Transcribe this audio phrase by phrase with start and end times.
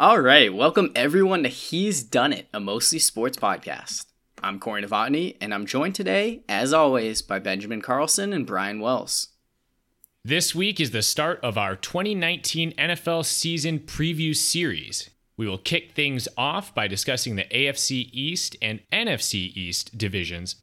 [0.00, 4.06] All right, welcome everyone to He's Done It, a mostly sports podcast.
[4.42, 9.28] I'm Corey Novotny, and I'm joined today, as always, by Benjamin Carlson and Brian Wells.
[10.24, 15.10] This week is the start of our 2019 NFL season preview series.
[15.36, 20.56] We will kick things off by discussing the AFC East and NFC East divisions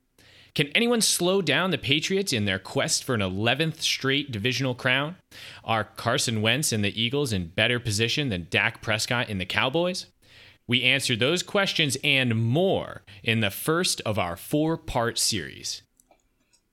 [0.58, 5.16] can anyone slow down the Patriots in their quest for an 11th straight divisional crown?
[5.64, 10.08] Are Carson Wentz and the Eagles in better position than Dak Prescott and the Cowboys?
[10.66, 15.84] We answer those questions and more in the first of our four part series.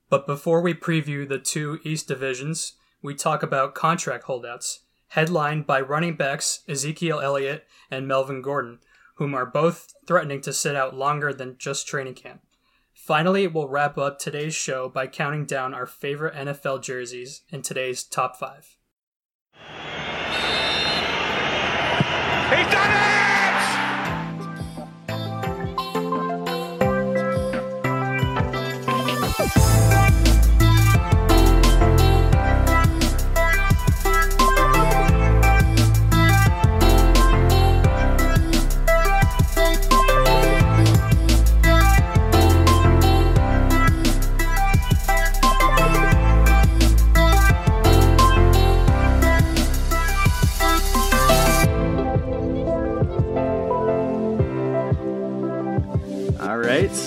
[0.09, 2.73] But before we preview the two East divisions,
[3.03, 4.79] we talk about contract holdouts,
[5.09, 8.79] headlined by running backs Ezekiel Elliott and Melvin Gordon,
[9.17, 12.41] whom are both threatening to sit out longer than just training camp.
[13.05, 18.03] Finally, we'll wrap up today's show by counting down our favorite NFL jerseys in today's
[18.03, 18.77] top five.
[22.49, 23.24] He's done it!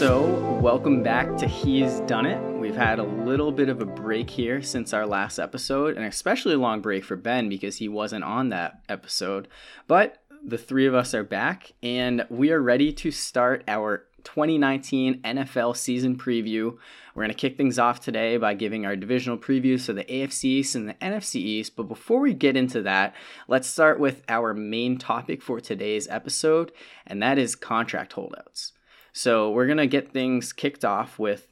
[0.00, 2.40] Welcome back to He's Done It.
[2.56, 6.54] We've had a little bit of a break here since our last episode, and especially
[6.54, 9.48] a long break for Ben because he wasn't on that episode.
[9.88, 15.20] But the three of us are back, and we are ready to start our 2019
[15.22, 16.76] NFL season preview.
[17.16, 20.44] We're going to kick things off today by giving our divisional previews for the AFC
[20.44, 21.74] East and the NFC East.
[21.74, 23.16] But before we get into that,
[23.48, 26.70] let's start with our main topic for today's episode,
[27.04, 28.74] and that is contract holdouts.
[29.18, 31.48] So we're going to get things kicked off with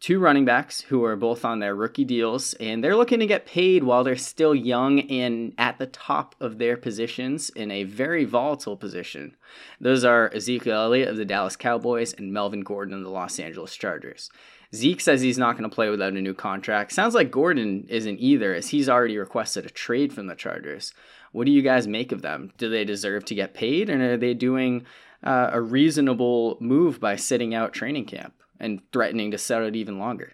[0.00, 3.46] two running backs who are both on their rookie deals, and they're looking to get
[3.46, 8.26] paid while they're still young and at the top of their positions in a very
[8.26, 9.34] volatile position.
[9.80, 13.74] Those are Ezekiel Elliott of the Dallas Cowboys and Melvin Gordon of the Los Angeles
[13.74, 14.30] Chargers.
[14.74, 16.92] Zeke says he's not going to play without a new contract.
[16.92, 20.92] Sounds like Gordon isn't either, as he's already requested a trade from the Chargers.
[21.32, 22.52] What do you guys make of them?
[22.58, 24.84] Do they deserve to get paid, and are they doing
[25.26, 29.98] uh, a reasonable move by sitting out training camp and threatening to set it even
[29.98, 30.32] longer.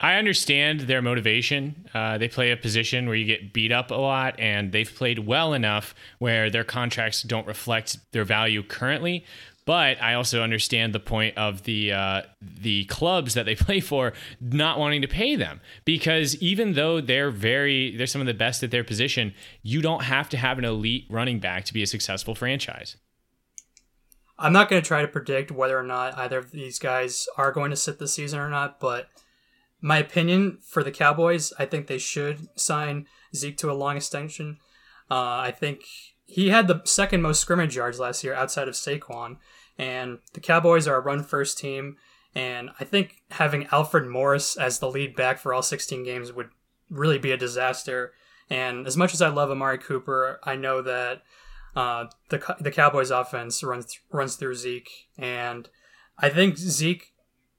[0.00, 1.88] I understand their motivation.
[1.94, 5.20] Uh, they play a position where you get beat up a lot, and they've played
[5.20, 9.24] well enough where their contracts don't reflect their value currently.
[9.66, 14.12] But I also understand the point of the uh, the clubs that they play for
[14.40, 18.62] not wanting to pay them because even though they're very they're some of the best
[18.62, 19.32] at their position,
[19.62, 22.96] you don't have to have an elite running back to be a successful franchise.
[24.44, 27.50] I'm not going to try to predict whether or not either of these guys are
[27.50, 29.08] going to sit this season or not, but
[29.80, 34.58] my opinion for the Cowboys, I think they should sign Zeke to a long extension.
[35.10, 35.84] Uh, I think
[36.26, 39.38] he had the second most scrimmage yards last year outside of Saquon,
[39.78, 41.96] and the Cowboys are a run first team.
[42.34, 46.50] And I think having Alfred Morris as the lead back for all 16 games would
[46.90, 48.12] really be a disaster.
[48.50, 51.22] And as much as I love Amari Cooper, I know that
[51.76, 55.68] uh, the the Cowboys offense runs runs through Zeke, and
[56.18, 57.12] I think Zeke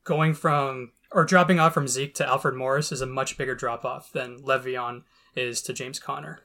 [0.03, 3.85] going from or dropping off from Zeke to Alfred Morris is a much bigger drop
[3.85, 5.03] off than Le'Veon
[5.35, 6.41] is to James Conner.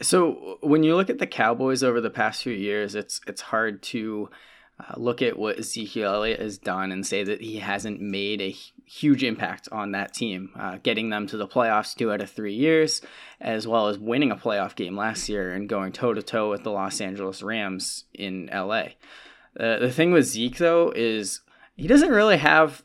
[0.00, 3.82] So when you look at the Cowboys over the past few years, it's it's hard
[3.84, 4.30] to
[4.80, 8.54] uh, look at what Ezekiel Elliott has done and say that he hasn't made a
[8.86, 12.54] huge impact on that team, uh, getting them to the playoffs two out of three
[12.54, 13.00] years,
[13.40, 16.64] as well as winning a playoff game last year and going toe to toe with
[16.64, 18.84] the Los Angeles Rams in LA.
[19.58, 21.40] Uh, the thing with Zeke, though, is
[21.76, 22.82] he doesn't really have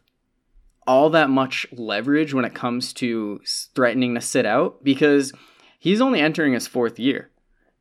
[0.86, 3.42] all that much leverage when it comes to
[3.76, 5.34] threatening to sit out because
[5.80, 7.30] he's only entering his fourth year.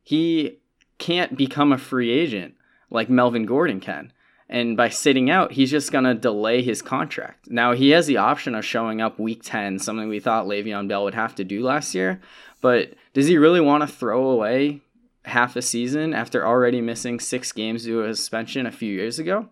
[0.03, 0.59] He
[0.97, 2.55] can't become a free agent
[2.89, 4.11] like Melvin Gordon can.
[4.49, 7.49] And by sitting out, he's just going to delay his contract.
[7.49, 11.03] Now, he has the option of showing up week 10, something we thought Le'Veon Bell
[11.03, 12.21] would have to do last year.
[12.61, 14.81] But does he really want to throw away
[15.25, 19.19] half a season after already missing six games due to a suspension a few years
[19.19, 19.49] ago?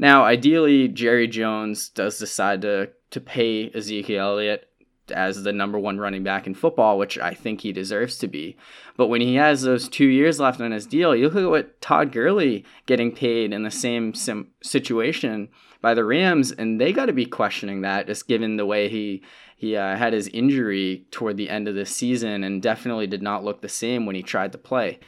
[0.00, 4.68] Now, ideally, Jerry Jones does decide to, to pay Ezekiel Elliott
[5.10, 8.56] as the number one running back in football, which I think he deserves to be.
[8.96, 11.80] But when he has those two years left on his deal, you look at what
[11.80, 15.48] Todd Gurley getting paid in the same sim- situation
[15.80, 19.22] by the Rams, and they got to be questioning that, just given the way he
[19.56, 23.44] he uh, had his injury toward the end of the season, and definitely did not
[23.44, 24.98] look the same when he tried to play.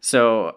[0.00, 0.56] So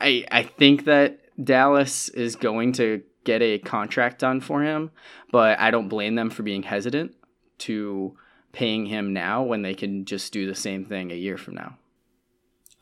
[0.00, 4.90] I I think that Dallas is going to get a contract done for him,
[5.32, 7.14] but I don't blame them for being hesitant
[7.58, 8.16] to
[8.52, 11.76] paying him now when they can just do the same thing a year from now.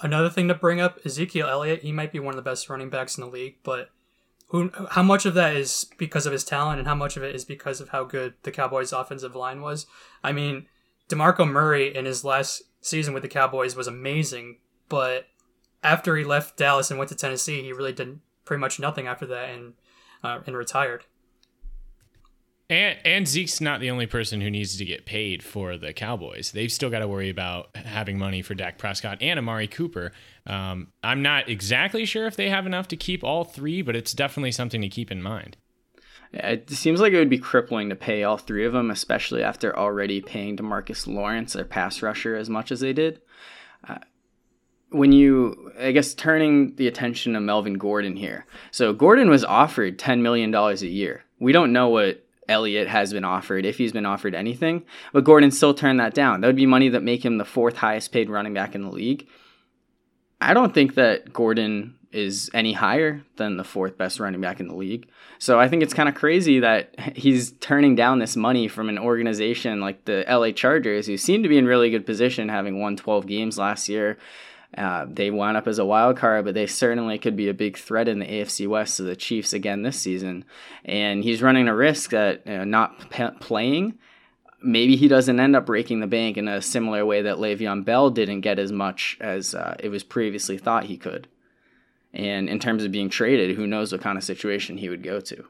[0.01, 2.91] Another thing to bring up, Ezekiel Elliott, he might be one of the best running
[2.91, 3.91] backs in the league, but
[4.49, 7.35] who how much of that is because of his talent and how much of it
[7.35, 9.87] is because of how good the Cowboys offensive line was?
[10.23, 10.67] I mean,
[11.09, 14.59] DeMarco Murray in his last season with the Cowboys was amazing,
[14.89, 15.27] but
[15.83, 19.27] after he left Dallas and went to Tennessee, he really did pretty much nothing after
[19.27, 19.75] that and
[20.23, 21.05] uh, and retired.
[22.69, 26.51] And, and Zeke's not the only person who needs to get paid for the Cowboys.
[26.51, 30.11] They've still got to worry about having money for Dak Prescott and Amari Cooper.
[30.47, 34.13] Um, I'm not exactly sure if they have enough to keep all three, but it's
[34.13, 35.57] definitely something to keep in mind.
[36.33, 39.77] It seems like it would be crippling to pay all three of them, especially after
[39.77, 43.21] already paying Demarcus Lawrence, their pass rusher, as much as they did.
[43.89, 43.99] Uh,
[44.91, 48.45] when you, I guess, turning the attention to Melvin Gordon here.
[48.73, 51.25] So Gordon was offered $10 million a year.
[51.39, 54.85] We don't know what Elliott has been offered, if he's been offered anything.
[55.13, 56.41] But Gordon still turned that down.
[56.41, 58.91] That would be money that make him the fourth highest paid running back in the
[58.91, 59.27] league.
[60.41, 64.69] I don't think that Gordon is any higher than the fourth best running back in
[64.69, 65.09] the league.
[65.39, 68.99] So I think it's kind of crazy that he's turning down this money from an
[68.99, 72.97] organization like the LA Chargers, who seem to be in really good position, having won
[72.97, 74.19] 12 games last year.
[74.77, 77.79] Uh, they wound up as a wild card, but they certainly could be a big
[77.79, 80.45] threat in the AFC West to the Chiefs again this season.
[80.85, 83.99] And he's running a risk that you know, not playing,
[84.63, 88.11] maybe he doesn't end up breaking the bank in a similar way that Le'Veon Bell
[88.11, 91.29] didn't get as much as uh, it was previously thought he could.
[92.13, 95.21] And in terms of being traded, who knows what kind of situation he would go
[95.21, 95.45] to.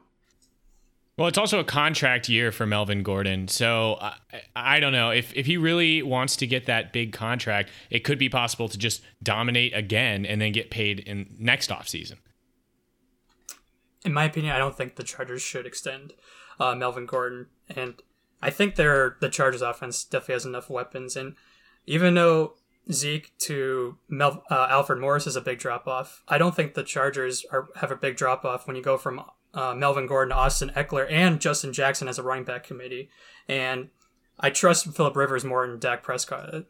[1.17, 3.47] Well, it's also a contract year for Melvin Gordon.
[3.47, 4.17] So I,
[4.55, 5.09] I, don't know.
[5.09, 8.77] If, if he really wants to get that big contract, it could be possible to
[8.77, 12.17] just dominate again and then get paid in next offseason.
[14.05, 16.13] In my opinion, I don't think the Chargers should extend
[16.59, 17.47] uh, Melvin Gordon.
[17.75, 17.95] And
[18.39, 21.15] I think they're, the Chargers offense definitely has enough weapons.
[21.15, 21.35] And
[21.87, 22.53] even though
[22.91, 26.83] Zeke to Mel, uh, Alfred Morris is a big drop off, I don't think the
[26.83, 29.23] Chargers are, have a big drop off when you go from
[29.57, 33.09] uh, Melvin Gordon, Austin Ekeler, and Justin Jackson as a running back committee.
[33.49, 33.89] And
[34.39, 36.61] I trust Philip Rivers more than Dak Prescott, uh,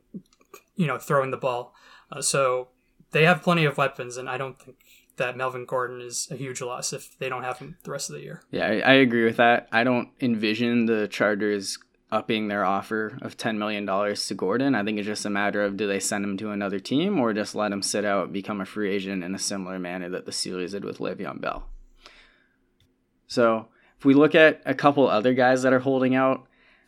[0.78, 1.76] you know, throwing the ball.
[2.10, 2.70] Uh, so
[3.12, 4.78] they have plenty of weapons, and I don't think
[5.18, 8.16] that Melvin Gordon is a huge loss if they don't have him the rest of
[8.16, 8.42] the year.
[8.52, 9.68] Yeah, I, I agree with that.
[9.72, 11.78] I don't envision the Chargers
[12.10, 14.76] upping their offer of $10 million to Gordon.
[14.76, 17.34] I think it's just a matter of do they send him to another team or
[17.34, 20.32] just let him sit out, become a free agent in a similar manner that the
[20.32, 21.68] Steelers did with Le'Veon Bell.
[23.28, 26.48] So if we look at a couple other guys that are holding out,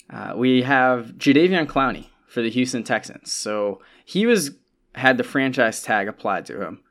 [0.10, 3.32] uh, we have Jadeveon Clowney for the Houston Texans.
[3.32, 4.52] So he was
[4.96, 6.82] had the franchise tag applied to him.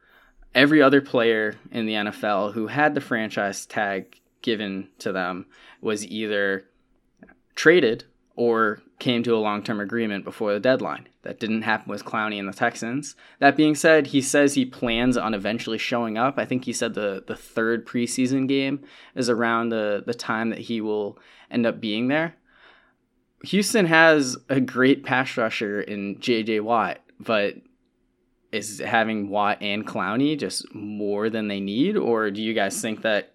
[0.55, 5.47] Every other player in the NFL who had the franchise tag given to them
[5.81, 6.65] was either
[7.55, 8.05] traded
[8.35, 11.09] or came to a long term agreement before the deadline.
[11.23, 13.15] That didn't happen with Clowney and the Texans.
[13.39, 16.39] That being said, he says he plans on eventually showing up.
[16.39, 18.81] I think he said the, the third preseason game
[19.15, 21.19] is around the, the time that he will
[21.51, 22.37] end up being there.
[23.45, 27.55] Houston has a great pass rusher in JJ Watt, but
[28.51, 31.97] is having Watt and Clowney just more than they need?
[31.97, 33.35] Or do you guys think that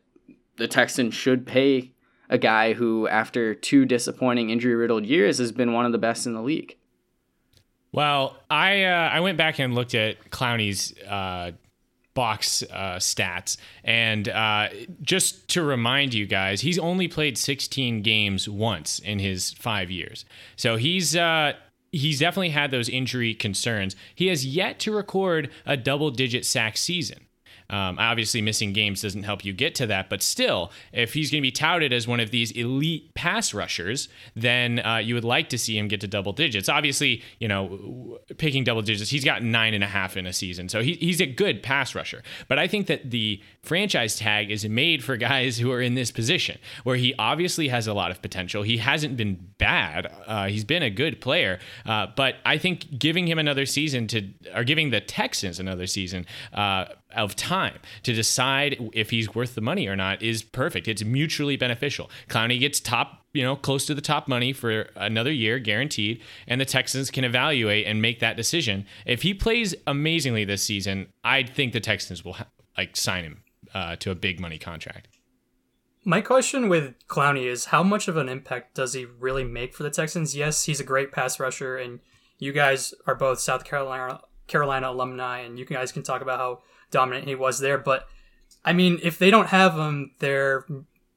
[0.57, 1.92] the Texans should pay
[2.33, 6.25] a guy who, after two disappointing injury riddled years, has been one of the best
[6.25, 6.75] in the league.
[7.91, 11.51] Well, I uh, I went back and looked at Clowney's uh,
[12.15, 14.69] box uh, stats, and uh,
[15.03, 20.25] just to remind you guys, he's only played 16 games once in his five years,
[20.57, 21.15] so he's.
[21.15, 21.53] Uh,
[21.95, 23.95] he's definitely had those injury concerns.
[24.15, 27.27] He has yet to record a double digit sack season.
[27.69, 31.41] Um, obviously, missing games doesn't help you get to that, but still, if he's going
[31.41, 35.49] to be touted as one of these elite pass rushers, then uh, you would like
[35.49, 36.69] to see him get to double digits.
[36.69, 40.69] Obviously, you know, picking double digits, he's got nine and a half in a season,
[40.69, 42.21] so he, he's a good pass rusher.
[42.47, 46.11] But I think that the franchise tag is made for guys who are in this
[46.11, 48.63] position where he obviously has a lot of potential.
[48.63, 53.27] He hasn't been bad, uh, he's been a good player, uh, but I think giving
[53.27, 58.77] him another season to, or giving the Texans another season, uh, of time to decide
[58.93, 60.87] if he's worth the money or not is perfect.
[60.87, 62.09] It's mutually beneficial.
[62.29, 66.59] Clowney gets top, you know, close to the top money for another year guaranteed, and
[66.59, 68.85] the Texans can evaluate and make that decision.
[69.05, 72.37] If he plays amazingly this season, I think the Texans will
[72.77, 73.43] like sign him
[73.73, 75.07] uh, to a big money contract.
[76.05, 79.83] My question with Clowney is how much of an impact does he really make for
[79.83, 80.35] the Texans?
[80.35, 82.01] Yes, he's a great pass rusher, and
[82.39, 86.61] you guys are both South Carolina Carolina alumni, and you guys can talk about how
[86.93, 87.77] dominant he was there.
[87.77, 88.07] But
[88.63, 90.65] I mean, if they don't have him, they're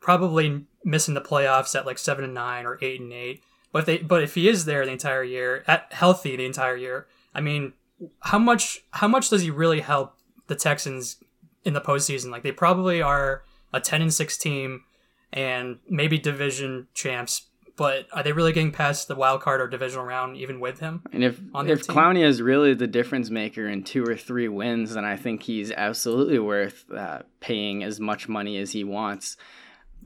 [0.01, 3.43] probably missing the playoffs at like seven and nine or eight and eight.
[3.73, 6.77] But if they, but if he is there the entire year, at healthy the entire
[6.77, 7.75] year, I mean,
[8.21, 10.17] how much how much does he really help
[10.47, 11.17] the Texans
[11.65, 12.31] in the postseason?
[12.31, 13.43] Like they probably are
[13.73, 14.85] a ten and six team,
[15.33, 17.47] and maybe division champs.
[17.77, 21.03] But are they really getting past the wild card or divisional round even with him?
[21.13, 25.05] And if if Clowney is really the difference maker in two or three wins, then
[25.05, 29.37] I think he's absolutely worth uh, paying as much money as he wants.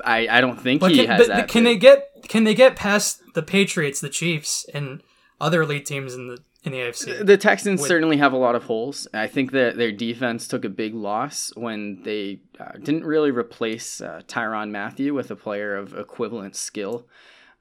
[0.05, 1.49] I, I don't think but he can, has that.
[1.49, 1.81] Can big.
[1.81, 5.03] they get can they get past the Patriots, the Chiefs, and
[5.41, 7.25] other elite teams in the in the AFC?
[7.25, 9.07] The Texans with, certainly have a lot of holes.
[9.15, 14.01] I think that their defense took a big loss when they uh, didn't really replace
[14.01, 17.07] uh, Tyrann Mathieu with a player of equivalent skill.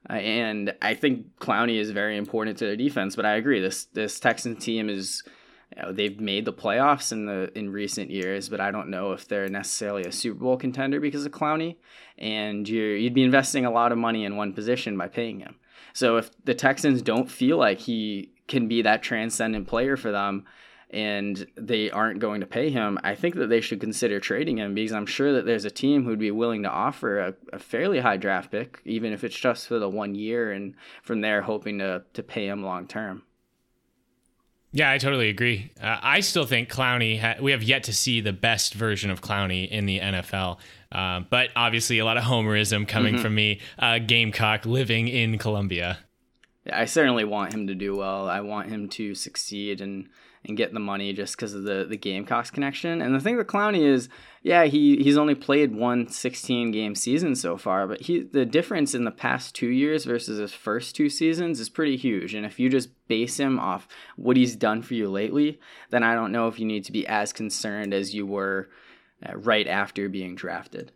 [0.08, 3.16] Uh, and I think Clowney is very important to their defense.
[3.16, 5.22] But I agree, this this Texans team is
[5.76, 9.12] you know, they've made the playoffs in the in recent years, but I don't know
[9.12, 11.76] if they're necessarily a Super Bowl contender because of Clowney.
[12.18, 15.56] And you you'd be investing a lot of money in one position by paying him.
[15.92, 20.44] So if the Texans don't feel like he can be that transcendent player for them,
[20.90, 24.74] and they aren't going to pay him, I think that they should consider trading him
[24.74, 28.00] because I'm sure that there's a team who'd be willing to offer a, a, fairly
[28.00, 31.78] high draft pick, even if it's just for the one year, and from there hoping
[31.78, 33.22] to to pay him long term.
[34.72, 35.72] Yeah, I totally agree.
[35.82, 39.20] Uh, I still think Clowney, ha- we have yet to see the best version of
[39.20, 40.58] Clowney in the NFL.
[40.92, 43.22] Uh, but obviously, a lot of homerism coming mm-hmm.
[43.22, 45.98] from me, uh, Gamecock living in Columbia.
[46.66, 48.28] Yeah, I certainly want him to do well.
[48.28, 50.08] I want him to succeed and
[50.44, 53.02] and get the money just because of the the Gamecocks connection.
[53.02, 54.08] And the thing with Clowney is,
[54.42, 58.94] yeah, he he's only played one 16 game season so far, but he the difference
[58.94, 62.34] in the past two years versus his first two seasons is pretty huge.
[62.34, 66.14] And if you just base him off what he's done for you lately, then I
[66.14, 68.70] don't know if you need to be as concerned as you were
[69.26, 70.92] uh, right after being drafted.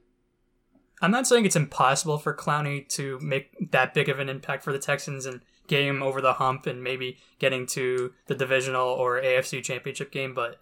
[1.02, 4.72] I'm not saying it's impossible for Clowney to make that big of an impact for
[4.72, 9.62] the Texans and game over the hump and maybe getting to the divisional or AFC
[9.62, 10.34] championship game.
[10.34, 10.58] But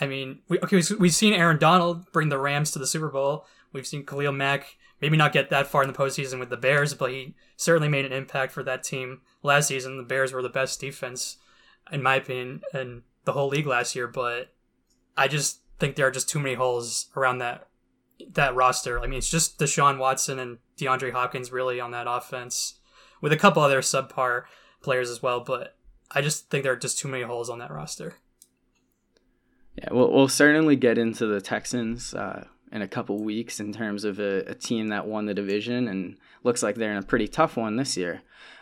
[0.00, 3.46] I mean, we, okay, we've seen Aaron Donald bring the Rams to the Super Bowl.
[3.72, 6.94] We've seen Khalil Mack maybe not get that far in the postseason with the Bears,
[6.94, 9.96] but he certainly made an impact for that team last season.
[9.96, 11.36] The Bears were the best defense,
[11.90, 14.06] in my opinion, in the whole league last year.
[14.06, 14.52] But
[15.16, 17.68] I just think there are just too many holes around that
[18.32, 19.00] that roster.
[19.00, 22.78] I mean, it's just Deshaun Watson and DeAndre Hopkins really on that offense
[23.24, 24.42] with a couple other subpar
[24.82, 25.40] players as well.
[25.40, 25.76] But
[26.10, 28.16] I just think there are just too many holes on that roster.
[29.76, 34.04] Yeah, we'll, we'll certainly get into the Texans uh, in a couple weeks in terms
[34.04, 37.26] of a, a, team that won the division and looks like they're in a pretty
[37.26, 38.20] tough one this year.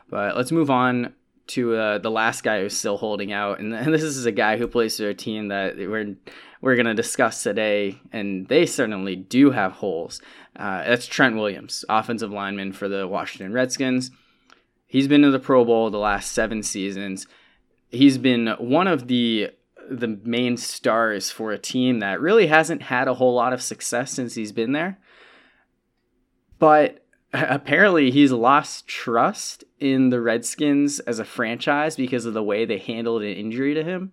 [0.08, 1.12] But let's move on
[1.48, 4.58] to uh, the last guy who's still holding out, and, and this is a guy
[4.58, 6.14] who plays for a team that we're
[6.60, 10.22] we're going to discuss today, and they certainly do have holes.
[10.54, 14.12] Uh, that's Trent Williams, offensive lineman for the Washington Redskins.
[14.92, 17.26] He's been to the Pro Bowl the last seven seasons.
[17.88, 19.48] He's been one of the
[19.88, 24.12] the main stars for a team that really hasn't had a whole lot of success
[24.12, 24.98] since he's been there.
[26.58, 32.66] But apparently he's lost trust in the Redskins as a franchise because of the way
[32.66, 34.12] they handled an injury to him.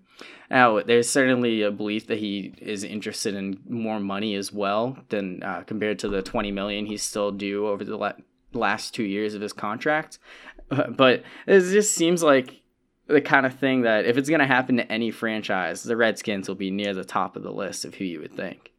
[0.49, 5.43] Now, there's certainly a belief that he is interested in more money as well than
[5.43, 8.13] uh, compared to the 20 million he's still due over the la-
[8.53, 10.19] last two years of his contract.
[10.89, 12.61] but it just seems like
[13.07, 16.47] the kind of thing that if it's going to happen to any franchise, the Redskins
[16.47, 18.71] will be near the top of the list of who you would think.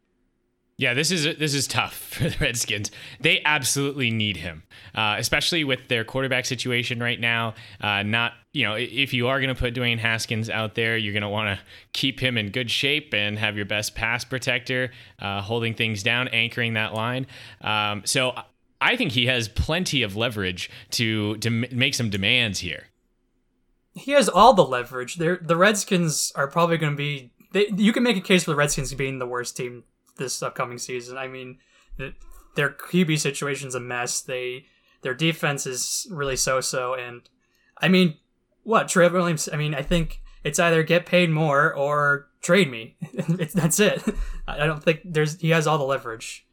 [0.81, 2.91] Yeah, this is this is tough for the Redskins.
[3.21, 4.63] They absolutely need him,
[4.95, 7.55] uh, especially with their quarterback situation right now.
[7.83, 11.13] Uh, not you know if you are going to put Dwayne Haskins out there, you're
[11.13, 14.91] going to want to keep him in good shape and have your best pass protector
[15.19, 17.27] uh, holding things down, anchoring that line.
[17.61, 18.33] Um, so
[18.81, 22.87] I think he has plenty of leverage to to make some demands here.
[23.93, 25.17] He has all the leverage.
[25.17, 27.33] They're, the Redskins are probably going to be.
[27.53, 29.85] They, you can make a case for the Redskins being the worst team
[30.17, 31.19] this upcoming season.
[31.19, 31.59] I mean,
[31.99, 32.15] the,
[32.55, 34.21] their QB situation's a mess.
[34.23, 34.67] They
[35.03, 37.23] their defense is really so-so, and
[37.79, 38.17] I mean,
[38.63, 39.49] what Trevor Williams?
[39.53, 42.97] I mean, I think it's either get paid more or trade me.
[43.55, 44.03] that's it.
[44.49, 46.47] I don't think there's he has all the leverage.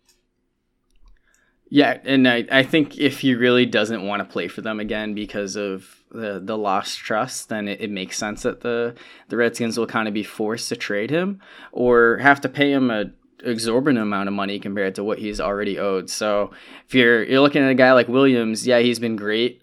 [1.70, 5.14] Yeah, and I, I think if he really doesn't want to play for them again
[5.14, 8.96] because of the the lost trust, then it, it makes sense that the
[9.28, 11.42] the Redskins will kind of be forced to trade him
[11.74, 13.12] or have to pay him a
[13.44, 16.10] exorbitant amount of money compared to what he's already owed.
[16.10, 16.52] So
[16.86, 19.62] if you're you're looking at a guy like Williams, yeah, he's been great,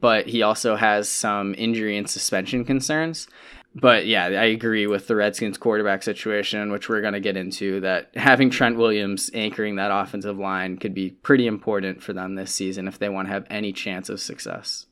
[0.00, 3.26] but he also has some injury and suspension concerns.
[3.74, 7.80] But yeah, I agree with the Redskins quarterback situation, which we're going to get into.
[7.80, 12.52] That having Trent Williams anchoring that offensive line could be pretty important for them this
[12.52, 14.86] season if they want to have any chance of success.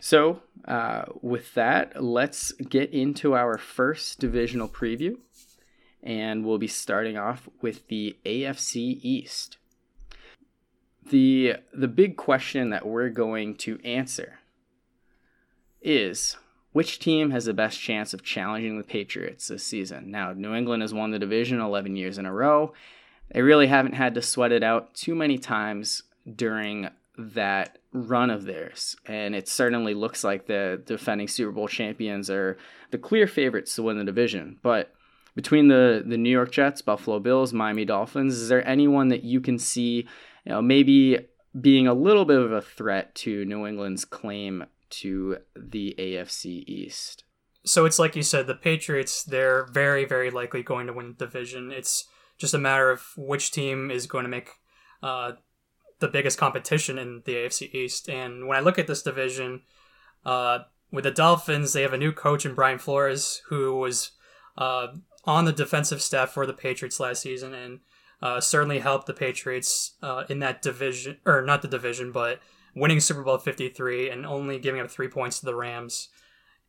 [0.00, 5.16] So, uh, with that, let's get into our first divisional preview.
[6.02, 9.56] And we'll be starting off with the AFC East.
[11.06, 14.40] The, the big question that we're going to answer
[15.80, 16.36] is
[16.74, 20.10] which team has the best chance of challenging the Patriots this season?
[20.10, 22.72] Now, New England has won the division 11 years in a row.
[23.32, 26.02] They really haven't had to sweat it out too many times
[26.34, 28.96] during that run of theirs.
[29.06, 32.58] And it certainly looks like the defending Super Bowl champions are
[32.90, 34.58] the clear favorites to win the division.
[34.60, 34.92] But
[35.36, 39.40] between the, the New York Jets, Buffalo Bills, Miami Dolphins, is there anyone that you
[39.40, 40.08] can see,
[40.44, 41.20] you know, maybe
[41.60, 47.24] being a little bit of a threat to New England's claim to the AFC East?
[47.64, 51.24] So it's like you said, the Patriots, they're very, very likely going to win the
[51.24, 51.72] division.
[51.72, 54.50] It's just a matter of which team is going to make
[55.02, 55.32] uh,
[56.00, 58.08] the biggest competition in the AFC East.
[58.08, 59.62] And when I look at this division,
[60.24, 60.60] uh,
[60.90, 64.12] with the Dolphins, they have a new coach in Brian Flores, who was
[64.56, 64.88] uh,
[65.24, 67.80] on the defensive staff for the Patriots last season and
[68.22, 72.40] uh, certainly helped the Patriots uh, in that division, or not the division, but
[72.74, 76.08] winning Super Bowl 53 and only giving up three points to the Rams.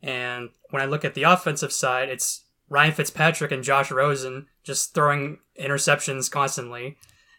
[0.01, 4.93] And when I look at the offensive side, it's Ryan Fitzpatrick and Josh Rosen just
[4.93, 6.97] throwing interceptions constantly.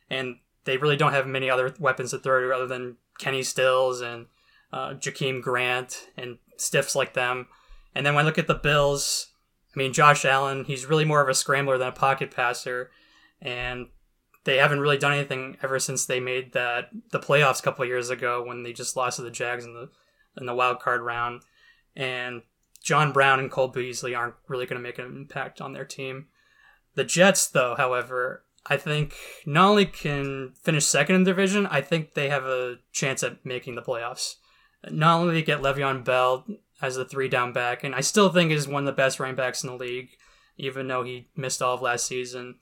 [0.08, 4.00] And they really don't have many other weapons to throw to other than Kenny Stills
[4.00, 4.26] and
[4.72, 7.46] uh, Jakeem Grant and stiffs like them.
[7.94, 9.32] And then when I look at the Bills,
[9.74, 12.90] I mean, Josh Allen, he's really more of a scrambler than a pocket passer.
[13.40, 13.86] And
[14.46, 18.10] they haven't really done anything ever since they made that the playoffs a couple years
[18.10, 19.90] ago when they just lost to the Jags in the
[20.38, 21.42] in the wild card round.
[21.96, 22.42] And
[22.82, 26.26] John Brown and Cole Beasley aren't really going to make an impact on their team.
[26.94, 31.80] The Jets, though, however, I think not only can finish second in the division, I
[31.80, 34.36] think they have a chance at making the playoffs.
[34.88, 36.46] Not only get Le'Veon Bell
[36.80, 39.36] as the three down back, and I still think is one of the best running
[39.36, 40.10] backs in the league,
[40.56, 42.56] even though he missed all of last season.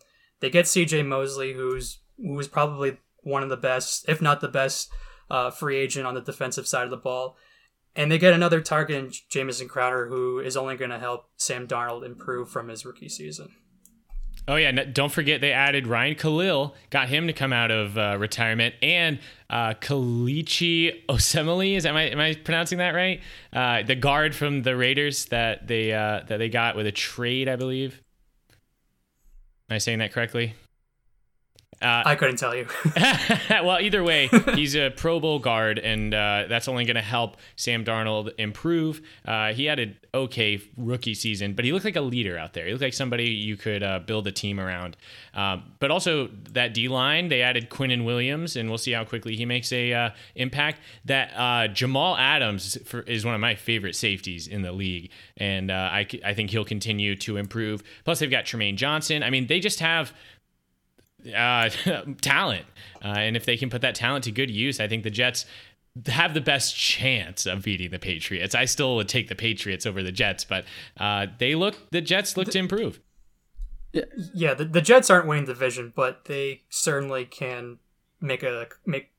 [0.44, 1.04] They get C.J.
[1.04, 4.92] Mosley, who's who's probably one of the best, if not the best,
[5.30, 7.38] uh, free agent on the defensive side of the ball.
[7.96, 11.66] And they get another target in Jamison Crowder, who is only going to help Sam
[11.66, 13.54] Darnold improve from his rookie season.
[14.46, 18.18] Oh yeah, don't forget they added Ryan Kalil, got him to come out of uh,
[18.18, 21.74] retirement, and uh, Kelechi Osemele.
[21.74, 23.22] Is am I, am I pronouncing that right?
[23.50, 27.48] Uh, the guard from the Raiders that they uh, that they got with a trade,
[27.48, 28.03] I believe.
[29.70, 30.54] Am I saying that correctly?
[31.82, 32.66] Uh, I couldn't tell you.
[33.50, 37.36] well, either way, he's a Pro Bowl guard, and uh, that's only going to help
[37.56, 39.00] Sam Darnold improve.
[39.24, 42.66] Uh, he had an okay rookie season, but he looked like a leader out there.
[42.66, 44.96] He looked like somebody you could uh, build a team around.
[45.34, 49.36] Um, but also that D line, they added Quinnen Williams, and we'll see how quickly
[49.36, 50.80] he makes a uh, impact.
[51.04, 55.70] That uh, Jamal Adams for, is one of my favorite safeties in the league, and
[55.70, 57.82] I, I think he'll continue to improve.
[58.04, 59.22] Plus, they've got Trumaine Johnson.
[59.22, 60.12] I mean, they just have
[61.34, 61.70] uh,
[62.20, 62.66] talent.
[63.04, 65.46] Uh, and if they can put that talent to good use, I think the Jets
[66.06, 68.54] have the best chance of beating the Patriots.
[68.54, 70.64] I still would take the Patriots over the Jets, but
[70.98, 73.00] uh, they look the Jets look to improve.
[74.34, 77.78] Yeah, the, the Jets aren't winning the division, but they certainly can
[78.20, 79.10] make a make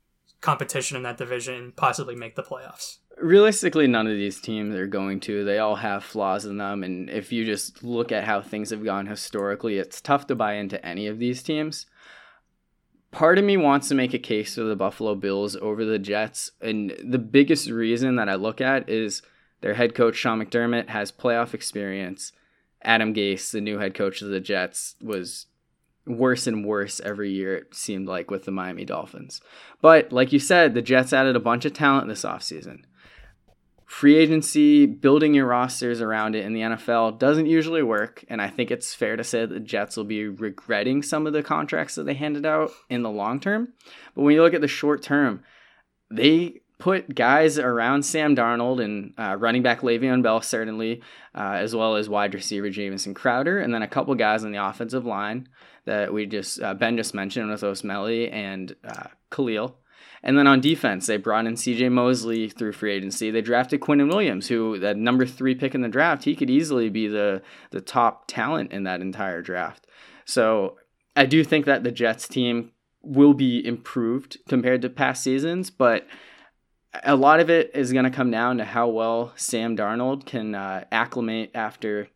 [0.41, 2.98] competition in that division and possibly make the playoffs.
[3.18, 5.46] Realistically, none of these teams are going to.
[5.46, 8.84] They all have flaws in them, and if you just look at how things have
[8.84, 11.86] gone historically, it's tough to buy into any of these teams
[13.15, 16.51] part of me wants to make a case for the Buffalo Bills over the Jets.
[16.62, 19.21] And the biggest reason that I look at is
[19.62, 22.34] their head coach, Sean McDermott, has playoff experience.
[22.82, 25.47] Adam Gase, the new head coach of the Jets, was
[26.06, 29.39] worse and worse every year, it seemed like, with the Miami Dolphins.
[29.82, 32.84] But like you said, the Jets added a bunch of talent this offseason
[33.86, 38.26] free agency, building your rosters around it in the NFL doesn't usually work.
[38.28, 41.34] And I think it's fair to say that the Jets will be regretting some of
[41.34, 43.74] the contracts that they handed out in the long term.
[44.15, 45.43] But when you look at the short term,
[46.10, 51.02] they put guys around Sam Darnold and uh, running back Le'Veon Bell, certainly,
[51.34, 54.63] uh, as well as wide receiver Jamison Crowder, and then a couple guys on the
[54.63, 55.48] offensive line
[55.86, 59.78] that we just, uh, Ben just mentioned with Osemele and uh, Kalil.
[60.26, 63.30] And then on defense, they brought in CJ Mosley through free agency.
[63.30, 66.90] They drafted Quinnen Williams, who that number three pick in the draft, he could easily
[66.90, 69.86] be the the top talent in that entire draft.
[70.26, 70.78] So
[71.16, 72.72] I do think that the Jets team
[73.04, 76.08] will be improved compared to past seasons, but
[77.04, 80.56] a lot of it is going to come down to how well Sam Darnold can
[80.56, 82.08] uh, acclimate after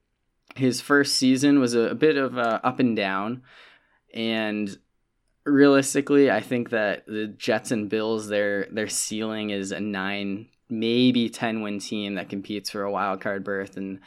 [0.55, 3.43] his first season was a, a bit of a up and down,
[4.15, 4.75] and
[5.49, 11.29] realistically, I think that the Jets and Bills their their ceiling is a nine, maybe
[11.29, 13.99] ten win team that competes for a wild card berth, and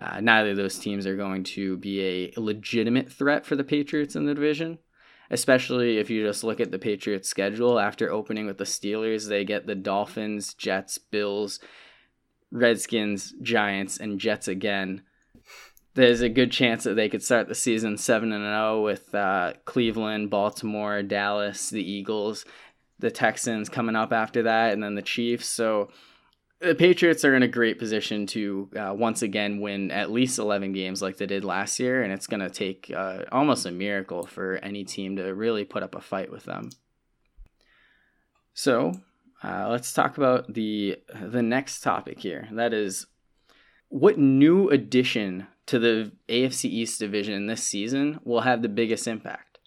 [0.00, 4.16] uh, neither of those teams are going to be a legitimate threat for the Patriots
[4.16, 4.78] in the division.
[5.30, 9.44] Especially if you just look at the Patriots' schedule after opening with the Steelers, they
[9.44, 11.60] get the Dolphins, Jets, Bills,
[12.50, 15.02] Redskins, Giants, and Jets again
[15.94, 19.54] there's a good chance that they could start the season 7 and 0 with uh,
[19.64, 22.44] Cleveland, Baltimore, Dallas, the Eagles,
[22.98, 25.46] the Texans coming up after that, and then the Chiefs.
[25.46, 25.90] So
[26.60, 30.72] the Patriots are in a great position to uh, once again win at least 11
[30.72, 34.26] games like they did last year, and it's going to take uh, almost a miracle
[34.26, 36.70] for any team to really put up a fight with them.
[38.54, 38.92] So
[39.42, 42.48] uh, let's talk about the the next topic here.
[42.52, 43.06] That is,
[43.88, 49.58] what new addition to the AFC East division this season will have the biggest impact.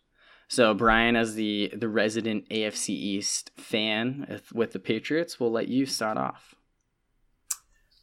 [0.48, 5.86] So Brian, as the the resident AFC East fan with the Patriots, will let you
[5.86, 6.56] start off.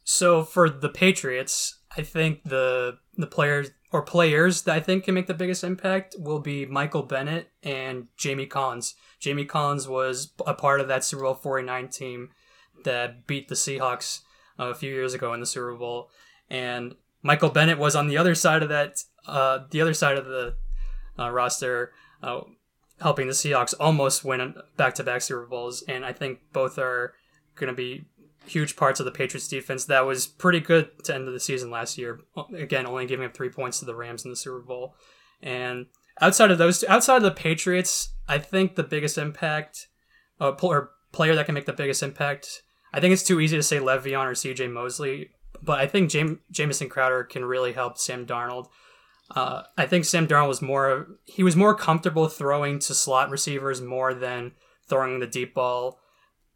[0.03, 5.13] So for the Patriots, I think the the players or players that I think can
[5.13, 8.95] make the biggest impact will be Michael Bennett and Jamie Collins.
[9.19, 12.29] Jamie Collins was a part of that Super Bowl 49 team
[12.85, 14.21] that beat the Seahawks
[14.57, 16.09] uh, a few years ago in the Super Bowl.
[16.49, 20.25] And Michael Bennett was on the other side of that, uh, the other side of
[20.25, 20.55] the
[21.17, 21.91] uh, roster,
[22.23, 22.41] uh,
[23.01, 27.13] helping the Seahawks almost win back-to-back Super Bowls, and I think both are
[27.55, 28.05] going to be
[28.45, 31.69] huge parts of the Patriots defense that was pretty good to end of the season
[31.69, 32.19] last year.
[32.55, 34.95] Again, only giving up three points to the Rams in the Super Bowl,
[35.41, 35.87] and
[36.21, 39.87] outside of those, outside of the Patriots, I think the biggest impact,
[40.39, 42.63] uh, or player that can make the biggest impact.
[42.93, 44.67] I think it's too easy to say Le'Veon or C.J.
[44.67, 45.29] Mosley
[45.61, 48.67] but I think Jam- Jamison Crowder can really help Sam Darnold.
[49.35, 53.81] Uh, I think Sam Darnold was more he was more comfortable throwing to slot receivers
[53.81, 54.53] more than
[54.87, 55.99] throwing the deep ball,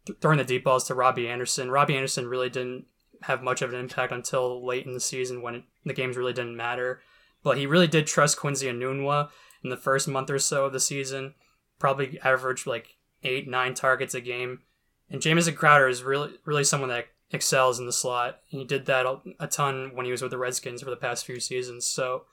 [0.06, 1.70] th- throwing the deep balls to Robbie Anderson.
[1.70, 2.86] Robbie Anderson really didn't
[3.22, 6.32] have much of an impact until late in the season when it, the games really
[6.32, 7.00] didn't matter.
[7.42, 9.28] But he really did trust Quincy Enunwa
[9.62, 11.34] in the first month or so of the season.
[11.78, 14.60] Probably averaged like eight, nine targets a game.
[15.10, 18.40] And Jamison Crowder is really, really someone that excels in the slot.
[18.46, 19.06] He did that
[19.40, 21.86] a ton when he was with the Redskins for the past few seasons.
[21.86, 22.24] So,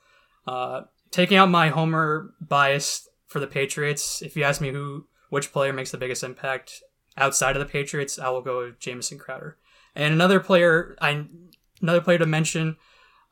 [0.47, 5.51] uh, taking out my homer bias for the Patriots, if you ask me who which
[5.51, 6.83] player makes the biggest impact
[7.17, 9.57] outside of the Patriots, I will go with Jamison Crowder.
[9.95, 11.25] And another player, I
[11.81, 12.77] another player to mention,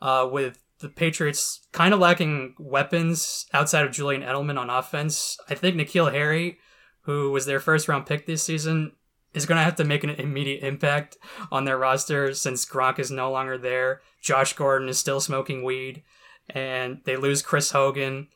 [0.02, 5.38] uh, with the Patriots kind of lacking weapons outside of Julian Edelman on offense.
[5.50, 6.58] I think N'Keal Harry,
[7.02, 8.94] who was their first round pick this season,
[9.34, 11.18] is going to have to make an immediate impact
[11.52, 14.02] on their roster since Gronk is no longer there.
[14.22, 16.04] Josh Gordon is still smoking weed,
[16.50, 18.28] and they lose Chris Hogan.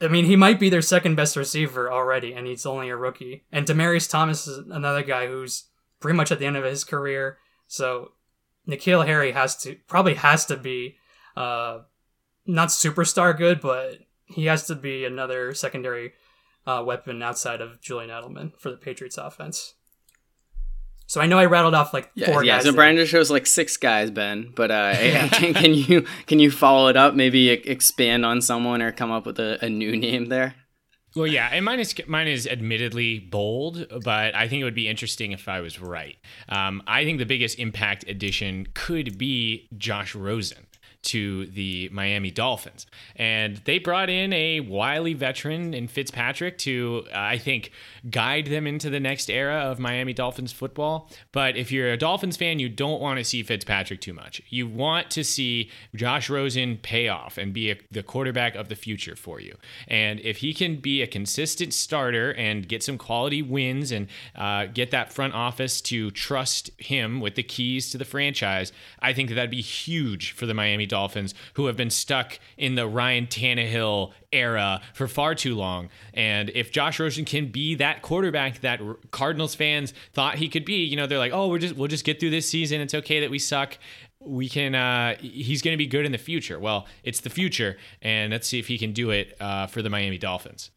[0.00, 3.44] I mean, he might be their second best receiver already, and he's only a rookie.
[3.52, 5.64] And Demaryius Thomas is another guy who's
[6.00, 7.38] pretty much at the end of his career.
[7.66, 8.12] So
[8.68, 10.96] N'Keal Harry has to probably has to be
[11.36, 11.80] uh,
[12.46, 16.12] not superstar good, but he has to be another secondary
[16.66, 19.74] uh, weapon outside of Julian Edelman for the Patriots offense.
[21.08, 22.64] So I know I rattled off like yeah, four yeah, guys.
[22.64, 24.52] so Brian just shows like six guys, Ben.
[24.54, 24.94] But uh,
[25.32, 27.14] can, can, you can you follow it up?
[27.14, 30.54] Maybe expand on someone or come up with a, a new name there.
[31.16, 34.86] Well, yeah, and mine is mine is admittedly bold, but I think it would be
[34.86, 36.16] interesting if I was right.
[36.50, 40.67] Um, I think the biggest impact addition could be Josh Rosen
[41.08, 42.86] to the Miami Dolphins.
[43.16, 47.72] And they brought in a wily veteran in Fitzpatrick to, uh, I think,
[48.10, 51.10] guide them into the next era of Miami Dolphins football.
[51.32, 54.42] But if you're a Dolphins fan, you don't want to see Fitzpatrick too much.
[54.48, 58.76] You want to see Josh Rosen pay off and be a, the quarterback of the
[58.76, 59.56] future for you.
[59.86, 64.66] And if he can be a consistent starter and get some quality wins and uh,
[64.66, 69.28] get that front office to trust him with the keys to the franchise, I think
[69.28, 70.97] that that'd be huge for the Miami Dolphins,
[71.54, 75.88] who have been stuck in the Ryan Tannehill era for far too long.
[76.14, 78.80] And if Josh Rosen can be that quarterback that
[79.10, 82.04] Cardinals fans thought he could be, you know, they're like, oh, we're just we'll just
[82.04, 82.80] get through this season.
[82.80, 83.78] It's okay that we suck.
[84.20, 84.74] We can.
[84.74, 86.58] Uh, he's going to be good in the future.
[86.58, 89.90] Well, it's the future, and let's see if he can do it uh, for the
[89.90, 90.70] Miami Dolphins.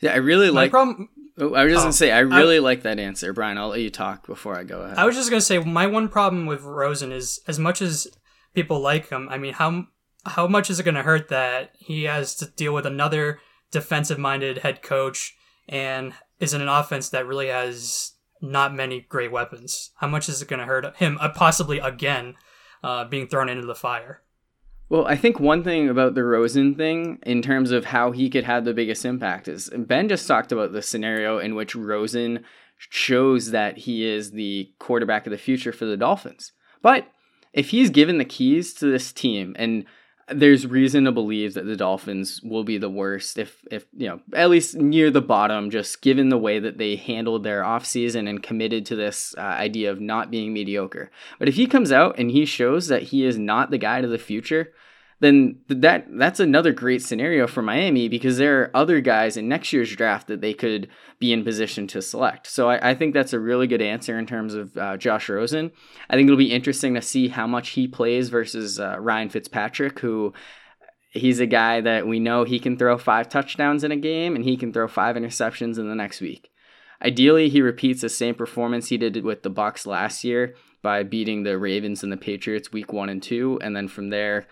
[0.00, 0.70] Yeah, I really like.
[0.70, 3.58] Problem- oh, I was just oh, gonna say I really I, like that answer, Brian.
[3.58, 4.98] I'll let you talk before I go ahead.
[4.98, 8.08] I was just gonna say my one problem with Rosen is as much as
[8.54, 9.28] people like him.
[9.30, 9.86] I mean, how
[10.26, 14.18] how much is it going to hurt that he has to deal with another defensive
[14.18, 15.36] minded head coach
[15.68, 19.90] and is in an offense that really has not many great weapons.
[19.96, 21.18] How much is it going to hurt him?
[21.20, 22.34] Uh, possibly again,
[22.82, 24.22] uh, being thrown into the fire.
[24.88, 28.44] Well, I think one thing about the Rosen thing, in terms of how he could
[28.44, 32.44] have the biggest impact, is Ben just talked about the scenario in which Rosen
[32.78, 36.52] shows that he is the quarterback of the future for the Dolphins.
[36.80, 37.06] But
[37.52, 39.84] if he's given the keys to this team and
[40.30, 44.20] there's reason to believe that the Dolphins will be the worst if if you know
[44.34, 48.42] at least near the bottom just given the way that they handled their offseason and
[48.42, 51.10] committed to this uh, idea of not being mediocre.
[51.38, 54.08] But if he comes out and he shows that he is not the guy to
[54.08, 54.72] the future,
[55.20, 59.72] then that that's another great scenario for Miami because there are other guys in next
[59.72, 62.46] year's draft that they could be in position to select.
[62.46, 65.72] So I, I think that's a really good answer in terms of uh, Josh Rosen.
[66.08, 69.98] I think it'll be interesting to see how much he plays versus uh, Ryan Fitzpatrick,
[69.98, 70.32] who
[71.10, 74.44] he's a guy that we know he can throw five touchdowns in a game and
[74.44, 76.50] he can throw five interceptions in the next week.
[77.02, 81.42] Ideally, he repeats the same performance he did with the Bucs last year by beating
[81.42, 84.46] the Ravens and the Patriots week one and two, and then from there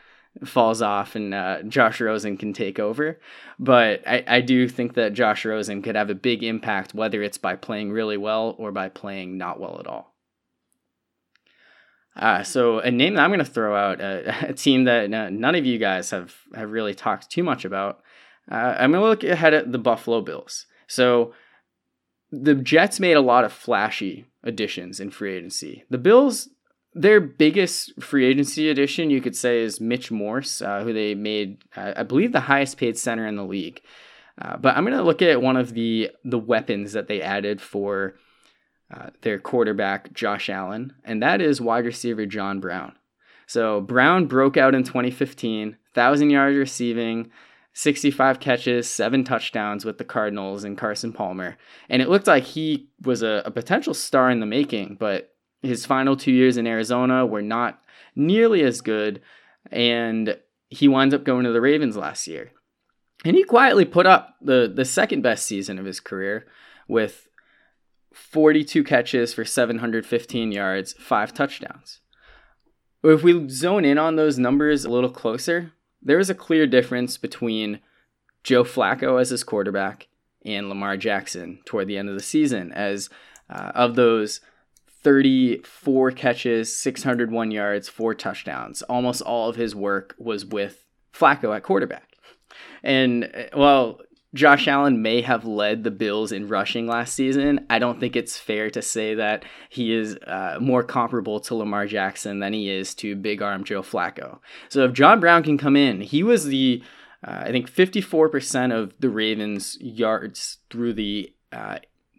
[0.44, 3.18] falls off and uh, Josh Rosen can take over.
[3.58, 7.38] But I, I do think that Josh Rosen could have a big impact, whether it's
[7.38, 10.14] by playing really well or by playing not well at all.
[12.16, 15.54] Uh, so a name that I'm going to throw out, uh, a team that none
[15.54, 18.00] of you guys have, have really talked too much about.
[18.50, 20.66] Uh, I'm going to look ahead at the Buffalo Bills.
[20.86, 21.34] So
[22.30, 25.84] the Jets made a lot of flashy additions in free agency.
[25.90, 26.48] The Bills
[26.96, 31.62] their biggest free agency addition, you could say, is Mitch Morse, uh, who they made,
[31.76, 33.82] uh, I believe, the highest paid center in the league.
[34.40, 37.60] Uh, but I'm going to look at one of the the weapons that they added
[37.60, 38.14] for
[38.94, 42.94] uh, their quarterback Josh Allen, and that is wide receiver John Brown.
[43.46, 47.30] So Brown broke out in 2015, thousand yards receiving,
[47.74, 51.58] 65 catches, seven touchdowns with the Cardinals and Carson Palmer,
[51.90, 55.35] and it looked like he was a, a potential star in the making, but
[55.66, 57.82] his final two years in Arizona were not
[58.14, 59.20] nearly as good,
[59.70, 62.52] and he winds up going to the Ravens last year.
[63.24, 66.46] And he quietly put up the, the second best season of his career
[66.86, 67.28] with
[68.12, 72.00] 42 catches for 715 yards, five touchdowns.
[73.02, 77.18] If we zone in on those numbers a little closer, there is a clear difference
[77.18, 77.80] between
[78.42, 80.08] Joe Flacco as his quarterback
[80.44, 82.72] and Lamar Jackson toward the end of the season.
[82.72, 83.10] As
[83.48, 84.40] uh, of those
[85.06, 88.82] 34 catches, 601 yards, four touchdowns.
[88.82, 92.16] Almost all of his work was with Flacco at quarterback.
[92.82, 94.00] And well,
[94.34, 97.66] Josh Allen may have led the Bills in rushing last season.
[97.70, 101.86] I don't think it's fair to say that he is uh, more comparable to Lamar
[101.86, 104.40] Jackson than he is to Big Arm Joe Flacco.
[104.68, 106.82] So if John Brown can come in, he was the
[107.24, 111.78] uh, I think 54% of the Ravens' yards through the uh,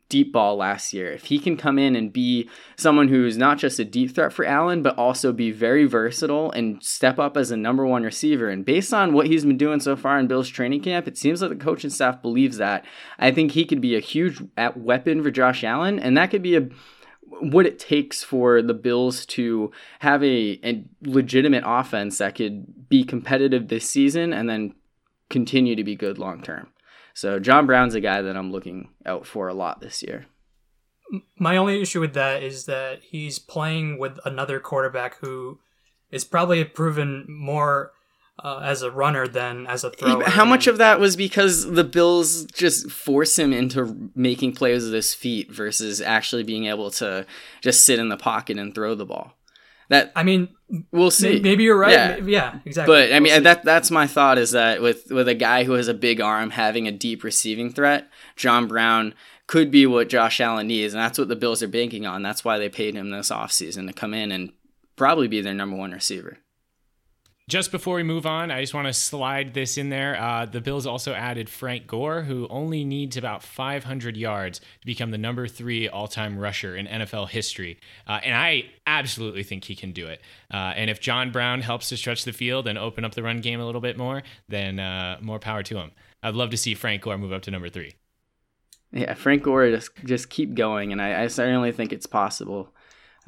[0.10, 1.12] deep ball last year.
[1.12, 4.46] If he can come in and be someone who's not just a deep threat for
[4.46, 8.50] Allen, but also be very versatile and step up as a number one receiver.
[8.50, 11.42] And based on what he's been doing so far in Bill's training camp, it seems
[11.42, 12.86] like the coaching staff believes that.
[13.20, 14.42] I think he could be a huge
[14.76, 16.70] weapon for Josh Allen, and that could be a
[17.40, 23.04] what it takes for the Bills to have a, a legitimate offense that could be
[23.04, 24.74] competitive this season and then
[25.30, 26.70] continue to be good long term.
[27.18, 30.28] So John Brown's a guy that I'm looking out for a lot this year.
[31.40, 35.58] My only issue with that is that he's playing with another quarterback who
[36.12, 37.92] is probably proven more
[38.44, 40.26] uh, as a runner than as a thrower.
[40.26, 44.94] How much of that was because the Bills just force him into making plays with
[44.94, 47.26] his feet versus actually being able to
[47.62, 49.34] just sit in the pocket and throw the ball?
[49.90, 50.50] That I mean,
[50.92, 51.40] we'll see.
[51.40, 51.92] Maybe you're right.
[51.92, 52.94] Yeah, yeah exactly.
[52.94, 55.74] But I mean, we'll that that's my thought is that with with a guy who
[55.74, 59.14] has a big arm having a deep receiving threat, John Brown
[59.48, 62.22] could be what Josh Allen needs, and that's what the Bills are banking on.
[62.22, 64.52] That's why they paid him this offseason to come in and
[64.96, 66.40] probably be their number one receiver.
[67.50, 70.20] Just before we move on, I just want to slide this in there.
[70.20, 75.12] Uh, the Bills also added Frank Gore, who only needs about 500 yards to become
[75.12, 77.80] the number three all time rusher in NFL history.
[78.06, 80.22] Uh, and I absolutely think he can do it.
[80.54, 83.40] Uh, and if John Brown helps to stretch the field and open up the run
[83.40, 85.92] game a little bit more, then uh, more power to him.
[86.22, 87.94] I'd love to see Frank Gore move up to number three.
[88.92, 92.74] Yeah, Frank Gore just just keep going, and I, I certainly think it's possible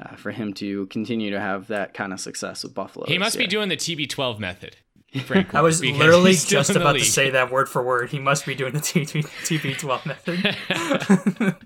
[0.00, 3.06] uh, for him to continue to have that kind of success with Buffalo.
[3.06, 4.76] He must be doing the TB12 method.
[5.52, 8.10] I was literally just about to say that word for word.
[8.10, 10.06] He must be doing the TB12
[11.46, 11.56] method.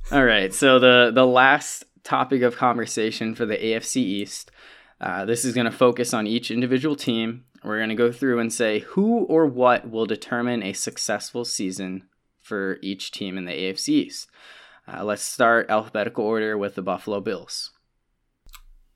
[0.10, 4.50] All right, so the the last topic of conversation for the AFC East.
[5.00, 7.44] Uh, this is going to focus on each individual team.
[7.62, 12.08] We're going to go through and say who or what will determine a successful season
[12.40, 14.28] for each team in the AFC East.
[14.88, 17.70] Uh, let's start alphabetical order with the Buffalo Bills.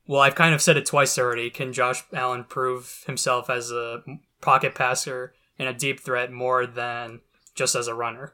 [0.07, 1.49] Well, I've kind of said it twice already.
[1.49, 4.03] Can Josh Allen prove himself as a
[4.41, 7.21] pocket passer and a deep threat more than
[7.55, 8.33] just as a runner?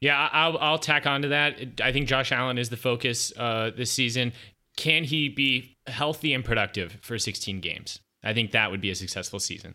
[0.00, 1.80] Yeah, I'll, I'll tack on to that.
[1.82, 4.32] I think Josh Allen is the focus uh, this season.
[4.76, 8.00] Can he be healthy and productive for 16 games?
[8.22, 9.74] I think that would be a successful season.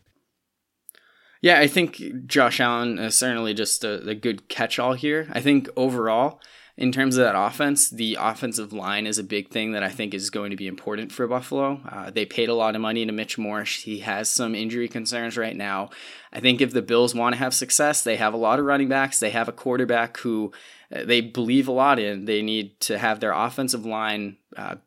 [1.42, 5.28] Yeah, I think Josh Allen is certainly just a, a good catch all here.
[5.34, 6.40] I think overall,
[6.76, 10.14] in terms of that offense, the offensive line is a big thing that I think
[10.14, 11.80] is going to be important for Buffalo.
[11.88, 13.84] Uh, they paid a lot of money to Mitch Morse.
[13.84, 15.92] He has some injury concerns right now.
[16.32, 18.90] I think if the Bills want to have success, they have a lot of running
[18.90, 19.20] backs.
[19.20, 20.52] They have a quarterback who
[20.94, 22.26] uh, they believe a lot in.
[22.26, 24.78] They need to have their offensive line uh,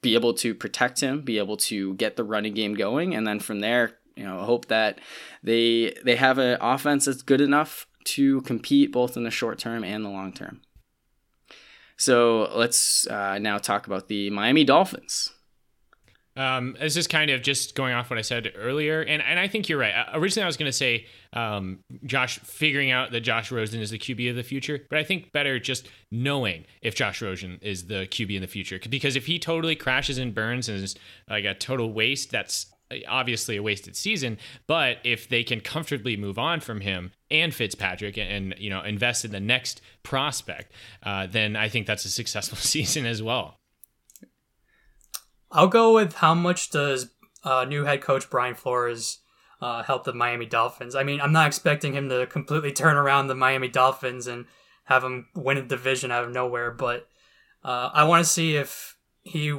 [0.00, 3.40] be able to protect him, be able to get the running game going, and then
[3.40, 5.00] from there, you know, hope that
[5.42, 9.82] they they have an offense that's good enough to compete both in the short term
[9.84, 10.60] and the long term.
[12.02, 15.30] So let's uh, now talk about the Miami Dolphins.
[16.34, 19.46] Um, this is kind of just going off what I said earlier, and and I
[19.46, 19.94] think you're right.
[19.94, 23.90] Uh, originally, I was going to say um, Josh figuring out that Josh Rosen is
[23.90, 27.86] the QB of the future, but I think better just knowing if Josh Rosen is
[27.86, 30.96] the QB in the future, because if he totally crashes and burns and is
[31.30, 32.66] like a total waste, that's
[33.08, 34.38] obviously a wasted season.
[34.66, 38.82] But if they can comfortably move on from him and Fitzpatrick and, and you know
[38.82, 43.58] invest in the next prospect, uh, then I think that's a successful season as well.
[45.50, 47.10] I'll go with how much does
[47.44, 49.18] uh, new head coach Brian Flores
[49.60, 50.94] uh, help the Miami Dolphins?
[50.94, 54.46] I mean, I'm not expecting him to completely turn around the Miami Dolphins and
[54.84, 57.06] have them win a division out of nowhere, but
[57.64, 59.56] uh, I want to see if he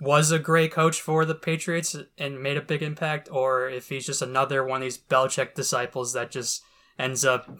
[0.00, 4.06] was a great coach for the Patriots and made a big impact, or if he's
[4.06, 6.62] just another one of these Belichick disciples that just
[6.98, 7.50] ends up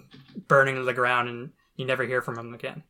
[0.49, 2.83] burning to the ground and you never hear from him again.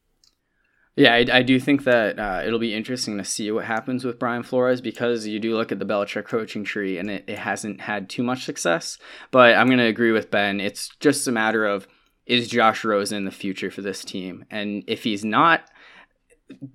[0.96, 4.18] Yeah, I, I do think that uh, it'll be interesting to see what happens with
[4.18, 7.82] Brian Flores because you do look at the Belichick coaching tree and it, it hasn't
[7.82, 8.96] had too much success.
[9.30, 10.58] But I'm going to agree with Ben.
[10.58, 11.86] It's just a matter of
[12.24, 14.46] is Josh Rosen the future for this team?
[14.50, 15.70] And if he's not,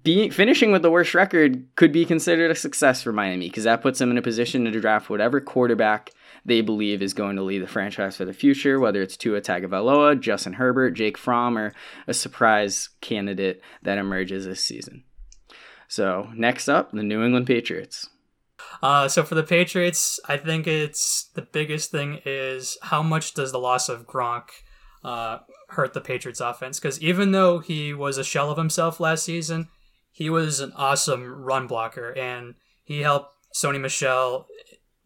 [0.04, 3.82] being finishing with the worst record could be considered a success for Miami because that
[3.82, 6.12] puts them in a position to draft whatever quarterback
[6.44, 10.20] they believe is going to lead the franchise for the future, whether it's Tua Tagovailoa,
[10.20, 11.74] Justin Herbert, Jake Fromm, or
[12.08, 15.04] a surprise candidate that emerges this season.
[15.88, 18.10] So next up, the New England Patriots.
[18.82, 23.52] Uh, so for the Patriots, I think it's the biggest thing is how much does
[23.52, 24.50] the loss of Gronk
[25.04, 25.40] uh,
[25.72, 29.68] hurt the Patriots offense because even though he was a shell of himself last season,
[30.12, 34.48] he was an awesome run blocker and he helped Sony Michel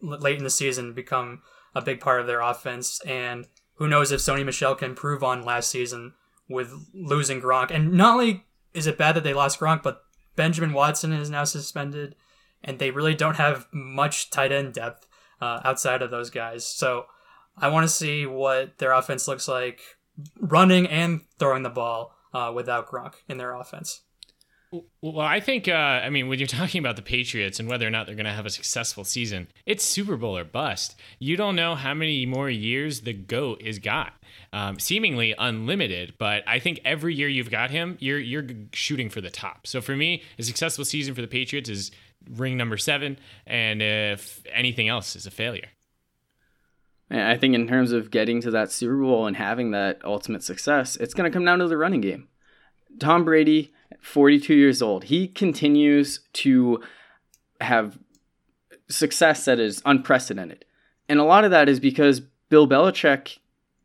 [0.02, 1.42] late in the season become
[1.74, 3.00] a big part of their offense.
[3.06, 6.14] And who knows if Sony Michel can improve on last season
[6.50, 7.72] with losing Gronk.
[7.72, 10.02] And not only is it bad that they lost Gronk, but
[10.36, 12.16] Benjamin Watson is now suspended,
[12.64, 15.08] and they really don't have much tight end depth
[15.42, 16.66] uh, outside of those guys.
[16.66, 17.06] So
[17.58, 19.82] I want to see what their offense looks like
[20.40, 24.02] running and throwing the ball uh, without Gronk in their offense.
[25.02, 27.90] Well, I think, uh, I mean, when you're talking about the Patriots and whether or
[27.90, 30.96] not they're going to have a successful season, it's Super Bowl or bust.
[31.20, 34.14] You don't know how many more years the GOAT is got.
[34.52, 39.20] Um, seemingly unlimited, but I think every year you've got him, you're you're shooting for
[39.20, 39.68] the top.
[39.68, 41.92] So for me, a successful season for the Patriots is
[42.30, 45.68] ring number seven, and if anything else is a failure.
[47.10, 50.96] I think in terms of getting to that Super Bowl and having that ultimate success,
[50.96, 52.28] it's going to come down to the running game.
[53.00, 56.82] Tom Brady, 42 years old, he continues to
[57.62, 58.00] have
[58.90, 60.66] success that is unprecedented.
[61.08, 63.38] And a lot of that is because Bill Belichick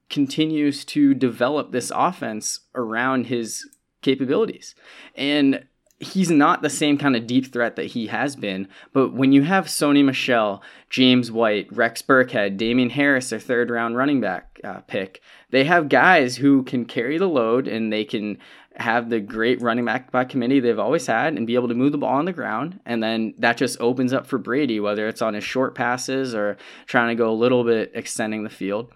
[0.08, 3.68] continues to develop this offense around his
[4.02, 4.74] capabilities.
[5.14, 5.66] And
[6.00, 8.66] he's not the same kind of deep threat that he has been.
[8.92, 13.96] But when you have Sony Michel, James White, Rex Burkhead, Damien Harris, their third round
[13.96, 18.38] running back uh, pick, they have guys who can carry the load and they can
[18.76, 21.92] have the great running back by committee they've always had and be able to move
[21.92, 22.80] the ball on the ground.
[22.86, 26.56] And then that just opens up for Brady, whether it's on his short passes or
[26.86, 28.90] trying to go a little bit extending the field.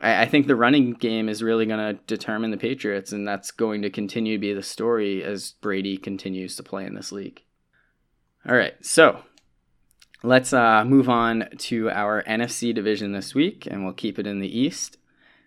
[0.00, 3.50] I, I think the running game is really going to determine the Patriots, and that's
[3.50, 7.42] going to continue to be the story as Brady continues to play in this league.
[8.48, 9.20] All right, so
[10.22, 14.40] let's uh, move on to our NFC division this week, and we'll keep it in
[14.40, 14.98] the East.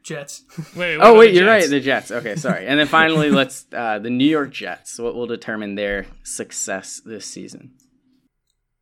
[0.01, 0.43] Jets.
[0.75, 1.69] Wait, oh wait, you're right.
[1.69, 2.09] The Jets.
[2.09, 2.65] Okay, sorry.
[2.65, 4.97] And then finally, let's uh, the New York Jets.
[4.97, 7.73] What will determine their success this season?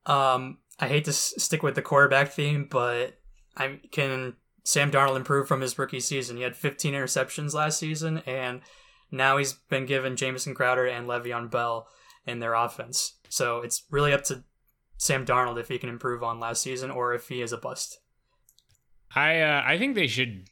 [0.05, 3.20] Um, I hate to s- stick with the quarterback theme, but
[3.57, 4.36] I can
[4.68, 6.36] Sam Darnold improved from his rookie season.
[6.36, 8.59] He had 15 interceptions last season, and
[9.09, 11.88] Now he's been given Jamison Crowder and Le'Veon Bell
[12.26, 13.13] in their offense.
[13.30, 14.43] So it's really up to
[14.97, 17.99] Sam Darnold if he can improve on last season or if he is a bust.
[19.15, 20.49] I uh, I think they should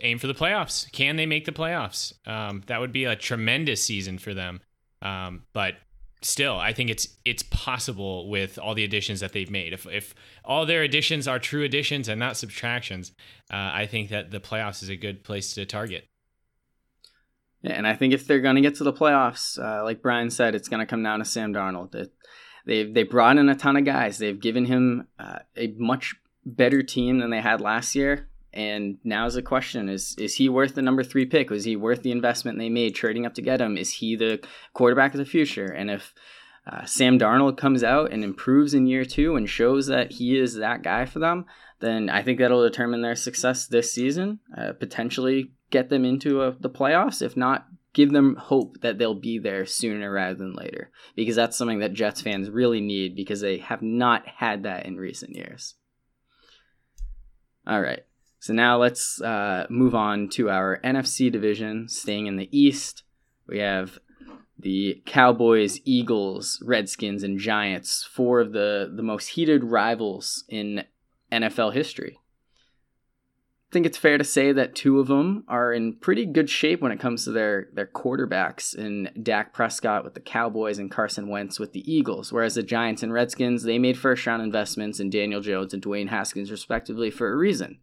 [0.00, 0.88] aim for the playoffs.
[0.92, 2.12] Can they make the playoffs?
[2.24, 4.60] Um, that would be a tremendous season for them.
[5.02, 5.74] Um, but
[6.26, 9.72] still, I think it's it's possible with all the additions that they've made.
[9.72, 10.14] If if
[10.44, 13.12] all their additions are true additions and not subtractions,
[13.50, 16.08] uh, I think that the playoffs is a good place to target.
[17.62, 20.30] Yeah, and I think if they're going to get to the playoffs, uh, like Brian
[20.30, 21.94] said, it's going to come down to Sam Darnold.
[21.94, 22.12] It,
[22.66, 24.18] they they brought in a ton of guys.
[24.18, 26.14] They've given him uh, a much
[26.44, 28.28] better team than they had last year.
[28.56, 31.50] And now is the question: Is is he worth the number three pick?
[31.50, 33.76] Was he worth the investment they made trading up to get him?
[33.76, 34.40] Is he the
[34.72, 35.66] quarterback of the future?
[35.66, 36.14] And if
[36.66, 40.54] uh, Sam Darnold comes out and improves in year two and shows that he is
[40.54, 41.44] that guy for them,
[41.80, 44.40] then I think that'll determine their success this season.
[44.56, 47.20] Uh, potentially get them into a, the playoffs.
[47.20, 51.58] If not, give them hope that they'll be there sooner rather than later, because that's
[51.58, 55.74] something that Jets fans really need because they have not had that in recent years.
[57.66, 58.04] All right.
[58.46, 63.02] So now let's uh, move on to our NFC division, staying in the East.
[63.48, 63.98] We have
[64.56, 70.84] the Cowboys, Eagles, Redskins, and Giants, four of the, the most heated rivals in
[71.32, 72.20] NFL history.
[73.68, 76.80] I think it's fair to say that two of them are in pretty good shape
[76.80, 81.28] when it comes to their, their quarterbacks in Dak Prescott with the Cowboys and Carson
[81.28, 85.10] Wentz with the Eagles, whereas the Giants and Redskins, they made first round investments in
[85.10, 87.80] Daniel Jones and Dwayne Haskins respectively for a reason.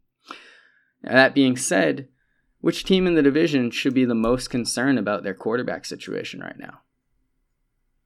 [1.04, 2.08] That being said,
[2.62, 6.58] which team in the division should be the most concerned about their quarterback situation right
[6.58, 6.80] now?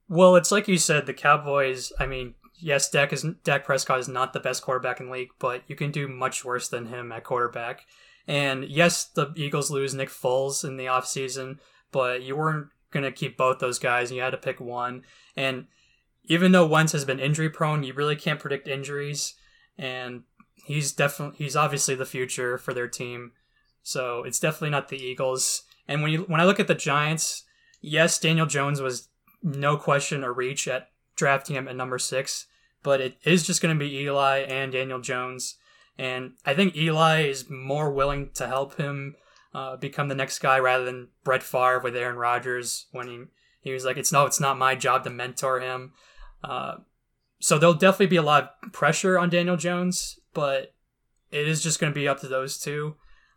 [0.08, 1.92] Well, it's like you said, the Cowboys.
[1.98, 5.30] I mean, yes, Dak is Dak Prescott is not the best quarterback in the league,
[5.38, 7.82] but you can do much worse than him at quarterback.
[8.26, 11.58] And yes, the Eagles lose Nick Foles in the offseason,
[11.92, 14.10] but you weren't going to keep both those guys.
[14.10, 15.02] And You had to pick one.
[15.36, 15.66] And
[16.24, 19.34] even though Wentz has been injury prone, you really can't predict injuries.
[19.78, 20.24] And
[20.68, 23.32] he's definitely he's obviously the future for their team.
[23.82, 25.62] So it's definitely not the Eagles.
[25.88, 27.44] And when you when I look at the Giants,
[27.80, 29.08] yes, Daniel Jones was
[29.42, 32.46] no question a reach at drafting him at number six,
[32.82, 35.56] but it is just going to be Eli and Daniel Jones.
[35.96, 39.16] And I think Eli is more willing to help him
[39.54, 43.24] uh, become the next guy rather than Brett Favre with Aaron Rodgers when he,
[43.62, 45.92] he was like, it's no, it's not my job to mentor him.
[46.44, 46.76] Uh,
[47.40, 50.72] so there'll definitely be a lot of pressure on Daniel Jones, but
[51.32, 52.94] it is just going to be up to those two.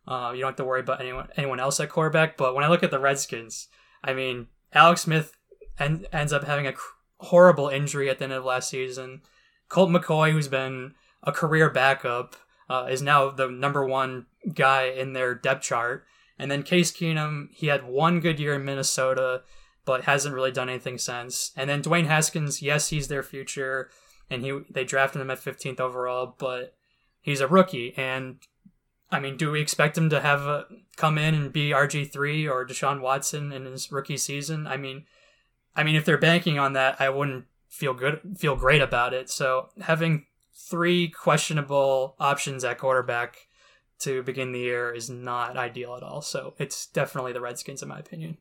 [0.08, 2.38] Uh, you don't have to worry about anyone anyone else at quarterback.
[2.38, 3.70] But when I look at the Redskins,
[4.04, 5.36] I mean, Alex Smith
[5.80, 9.22] en- ends up having a cr- horrible injury at the end of last season.
[9.68, 10.93] Colt McCoy, who's been
[11.24, 12.36] a career backup,
[12.70, 16.06] uh, is now the number one guy in their depth chart.
[16.38, 19.41] And then Case Keenum, he had one good year in Minnesota,
[19.86, 21.52] but hasn't really done anything since.
[21.58, 23.89] And then Dwayne Haskins, yes, he's their future,
[24.30, 26.76] and he they drafted him at 15th overall, but
[27.22, 28.38] he's a rookie, and
[29.11, 30.65] I mean, do we expect him to have a,
[30.95, 34.67] come in and be RG three or Deshaun Watson in his rookie season?
[34.67, 35.05] I mean,
[35.76, 39.30] I mean, if they're banking on that, I wouldn't feel good, feel great about it.
[39.30, 43.36] So having three questionable options at quarterback
[43.99, 46.22] to begin the year is not ideal at all.
[46.22, 48.38] So it's definitely the Redskins, in my opinion.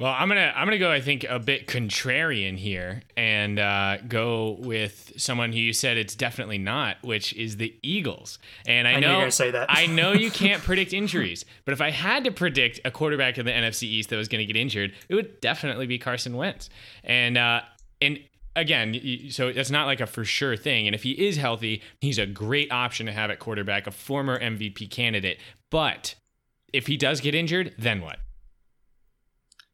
[0.00, 0.92] Well, I'm gonna I'm gonna go.
[0.92, 6.14] I think a bit contrarian here, and uh, go with someone who you said it's
[6.14, 8.38] definitely not, which is the Eagles.
[8.64, 9.66] And I, I know you say that.
[9.68, 13.46] I know you can't predict injuries, but if I had to predict a quarterback in
[13.46, 16.70] the NFC East that was going to get injured, it would definitely be Carson Wentz.
[17.02, 17.62] And uh,
[18.00, 18.20] and
[18.54, 20.86] again, so that's not like a for sure thing.
[20.86, 24.38] And if he is healthy, he's a great option to have at quarterback, a former
[24.38, 25.40] MVP candidate.
[25.70, 26.14] But
[26.72, 28.20] if he does get injured, then what?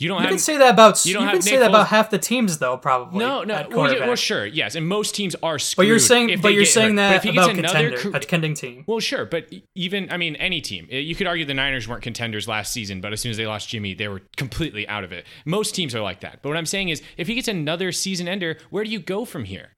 [0.01, 0.19] You don't.
[0.19, 1.07] You have, can say that about.
[1.07, 1.69] You, don't you can say that Foles.
[1.69, 2.77] about half the teams, though.
[2.77, 3.21] Probably.
[3.21, 3.67] No, no.
[3.71, 5.85] Well, well, sure, yes, and most teams are screwed.
[5.85, 7.23] But you're saying, but you're saying hurt.
[7.23, 8.85] that about contender, a contending team.
[8.89, 10.89] Well, sure, but even I mean, any team.
[10.91, 13.69] You could argue the Niners weren't contenders last season, but as soon as they lost
[13.69, 15.27] Jimmy, they were completely out of it.
[15.45, 16.43] Most teams are like that.
[16.43, 19.25] But what I'm saying is, if he gets another season ender, where do you go
[19.25, 19.77] from here?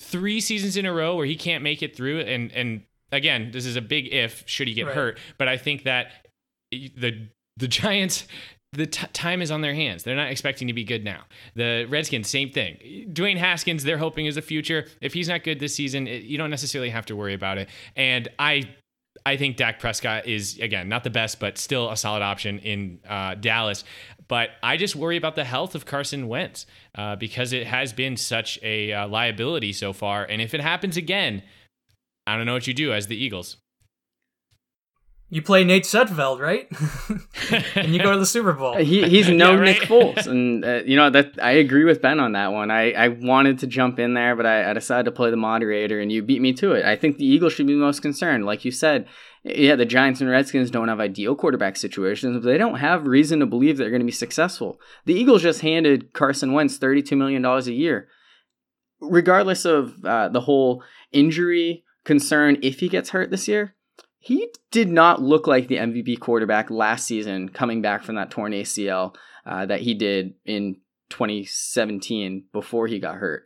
[0.00, 3.66] Three seasons in a row where he can't make it through, and and again, this
[3.66, 4.44] is a big if.
[4.46, 4.94] Should he get right.
[4.94, 5.18] hurt?
[5.38, 6.12] But I think that
[6.70, 8.26] the the Giants
[8.76, 10.02] the t- time is on their hands.
[10.02, 11.22] They're not expecting to be good now.
[11.54, 12.76] The Redskins, same thing.
[13.12, 14.86] Dwayne Haskins, they're hoping is a future.
[15.00, 17.68] If he's not good this season, it, you don't necessarily have to worry about it.
[17.96, 18.68] And I,
[19.24, 23.00] I think Dak Prescott is again not the best, but still a solid option in
[23.08, 23.84] uh, Dallas.
[24.28, 28.16] But I just worry about the health of Carson Wentz uh, because it has been
[28.16, 30.24] such a uh, liability so far.
[30.24, 31.42] And if it happens again,
[32.26, 33.56] I don't know what you do as the Eagles.
[35.28, 36.68] You play Nate Sudfeld, right?
[37.76, 38.76] and you go to the Super Bowl.
[38.76, 39.64] He, he's no Yeah, right.
[39.64, 42.70] Nick Foles, and uh, you know that I agree with Ben on that one.
[42.70, 46.00] I, I wanted to jump in there, but I, I decided to play the moderator,
[46.00, 46.84] and you beat me to it.
[46.84, 49.06] I think the Eagles should be most concerned, like you said.
[49.42, 53.38] Yeah, the Giants and Redskins don't have ideal quarterback situations, but they don't have reason
[53.40, 54.80] to believe they're going to be successful.
[55.04, 58.08] The Eagles just handed Carson Wentz thirty-two million dollars a year,
[59.00, 62.58] regardless of uh, the whole injury concern.
[62.62, 63.75] If he gets hurt this year,
[64.26, 68.50] he did not look like the MVP quarterback last season coming back from that torn
[68.50, 69.14] ACL
[69.46, 70.78] uh, that he did in
[71.10, 73.44] 2017 before he got hurt.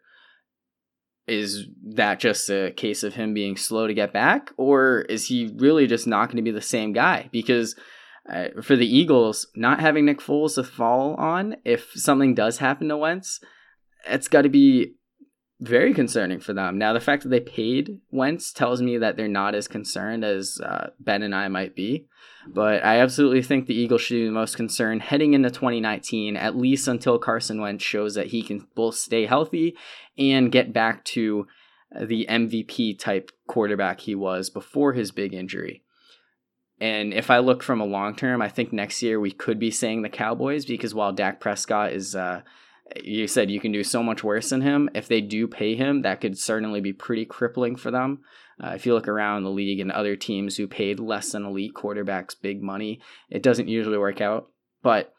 [1.29, 1.67] Is
[1.97, 5.87] that just a case of him being slow to get back, or is he really
[5.87, 7.29] just not going to be the same guy?
[7.31, 7.77] Because
[8.33, 12.89] uh, for the Eagles, not having Nick Foles to fall on, if something does happen
[12.89, 13.39] to Wentz,
[14.09, 14.95] it's got to be
[15.61, 16.79] very concerning for them.
[16.79, 20.59] Now, the fact that they paid Wentz tells me that they're not as concerned as
[20.63, 22.07] uh, Ben and I might be.
[22.47, 26.57] But I absolutely think the Eagles should be the most concerned heading into 2019, at
[26.57, 29.77] least until Carson Wentz shows that he can both stay healthy
[30.17, 31.47] and get back to
[32.01, 35.83] the MVP type quarterback he was before his big injury.
[36.81, 39.71] And if I look from a long term, I think next year we could be
[39.71, 42.41] saying the Cowboys because while Dak Prescott is uh,
[43.03, 44.91] you said you can do so much worse than him.
[44.95, 48.21] If they do pay him, that could certainly be pretty crippling for them.
[48.63, 51.75] Uh, if you look around the league and other teams who paid less than elite
[51.75, 54.49] quarterbacks big money, it doesn't usually work out.
[54.83, 55.15] But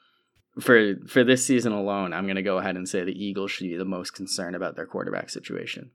[0.59, 3.69] for for this season alone, I'm going to go ahead and say the Eagles should
[3.69, 5.91] be the most concerned about their quarterback situation.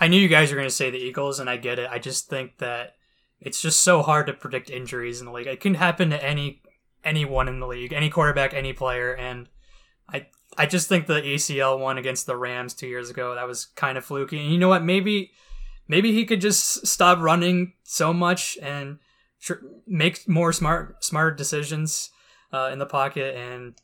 [0.00, 1.88] I knew you guys were going to say the Eagles, and I get it.
[1.90, 2.94] I just think that
[3.40, 5.46] it's just so hard to predict injuries in the league.
[5.46, 6.62] It can happen to any
[7.04, 9.48] anyone in the league, any quarterback, any player, and
[10.12, 13.66] I I just think the ACL one against the Rams two years ago that was
[13.66, 14.38] kind of fluky.
[14.38, 14.84] And you know what?
[14.84, 15.32] Maybe
[15.86, 18.98] maybe he could just stop running so much and
[19.40, 22.10] tr- make more smart smart decisions
[22.52, 23.36] uh, in the pocket.
[23.36, 23.74] And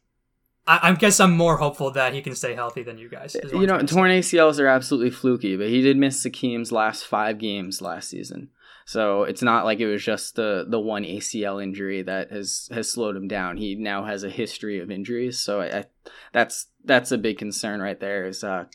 [0.67, 3.35] I, I guess I'm more hopeful that he can stay healthy than you guys.
[3.35, 3.97] You know, trying to say.
[3.97, 8.51] torn ACLs are absolutely fluky, but he did miss Sakeem's last five games last season.
[8.87, 12.91] So it's not like it was just the the one ACL injury that has has
[12.91, 13.57] slowed him down.
[13.57, 15.85] He now has a history of injuries, so I, I
[16.33, 18.27] that's that's a big concern right there.
[18.27, 18.67] Is uh,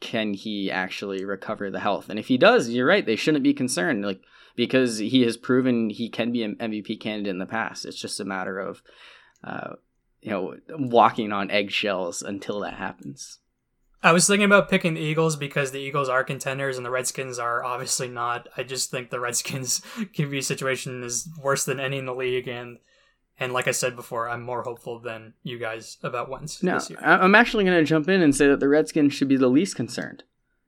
[0.00, 2.10] can he actually recover the health?
[2.10, 3.06] And if he does, you're right.
[3.06, 4.22] They shouldn't be concerned, like
[4.56, 7.84] because he has proven he can be an MVP candidate in the past.
[7.84, 8.82] It's just a matter of,
[9.44, 9.74] uh,
[10.20, 13.38] you know, walking on eggshells until that happens.
[14.02, 17.38] I was thinking about picking the Eagles because the Eagles are contenders and the Redskins
[17.38, 18.48] are obviously not.
[18.56, 22.78] I just think the Redskins QB situation is worse than any in the league, and
[23.38, 26.90] and like I said before, I'm more hopeful than you guys about Wentz No, this
[26.90, 26.98] year.
[27.02, 29.48] I- I'm actually going to jump in and say that the Redskins should be the
[29.48, 30.22] least concerned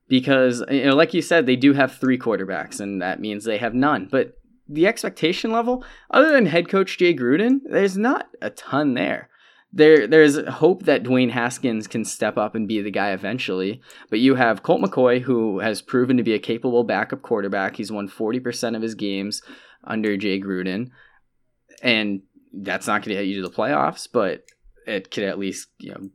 [0.07, 3.57] because, you know, like you said, they do have three quarterbacks, and that means they
[3.59, 4.07] have none.
[4.11, 9.29] But the expectation level, other than head coach Jay Gruden, there's not a ton there.
[9.75, 13.81] There, there's hope that Dwayne Haskins can step up and be the guy eventually.
[14.09, 17.75] But you have Colt McCoy, who has proven to be a capable backup quarterback.
[17.75, 19.41] He's won 40% of his games
[19.83, 20.91] under Jay Gruden.
[21.83, 22.21] And
[22.53, 24.45] that's not going to get you to the playoffs, but
[24.87, 26.09] it could at least, you know,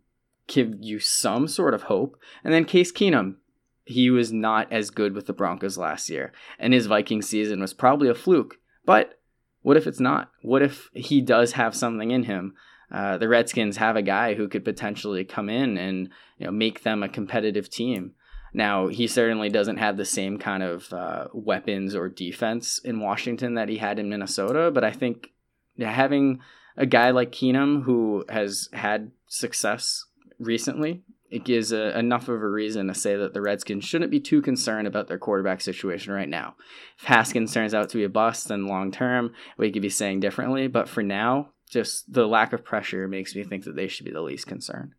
[0.46, 2.16] give you some sort of hope.
[2.42, 3.36] And then Case Keenum,
[3.84, 7.74] he was not as good with the Broncos last year, and his Viking season was
[7.74, 8.56] probably a fluke.
[8.86, 9.18] But
[9.62, 10.30] what if it's not?
[10.42, 12.54] What if he does have something in him?
[12.90, 16.82] Uh, the Redskins have a guy who could potentially come in and you know make
[16.82, 18.12] them a competitive team.
[18.52, 23.54] Now he certainly doesn't have the same kind of uh, weapons or defense in Washington
[23.54, 25.32] that he had in Minnesota, but I think
[25.78, 26.40] having
[26.76, 30.06] a guy like Keenum who has had success
[30.38, 34.20] recently, it gives a, enough of a reason to say that the Redskins shouldn't be
[34.20, 36.56] too concerned about their quarterback situation right now.
[36.98, 40.20] If Haskins turns out to be a bust, then long term we could be saying
[40.20, 40.66] differently.
[40.66, 44.12] But for now, just the lack of pressure makes me think that they should be
[44.12, 44.92] the least concerned.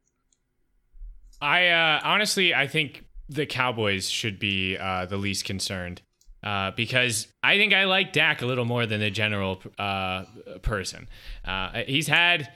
[1.41, 6.01] I uh, honestly, I think the Cowboys should be uh, the least concerned
[6.43, 10.25] uh, because I think I like Dak a little more than the general uh,
[10.61, 11.07] person.
[11.45, 12.51] Uh, he's had,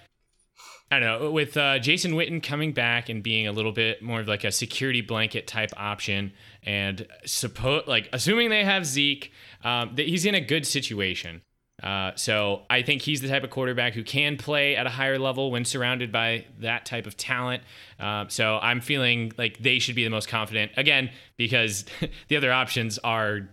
[0.91, 4.21] I don't know, with uh, Jason Witten coming back and being a little bit more
[4.21, 9.31] of like a security blanket type option, and suppose like assuming they have Zeke,
[9.63, 11.41] um, that he's in a good situation.
[11.85, 15.19] Uh, so I think he's the type of quarterback who can play at a higher
[15.19, 17.61] level when surrounded by that type of talent.
[17.99, 21.85] Uh, so I'm feeling like they should be the most confident again because
[22.27, 23.49] the other options are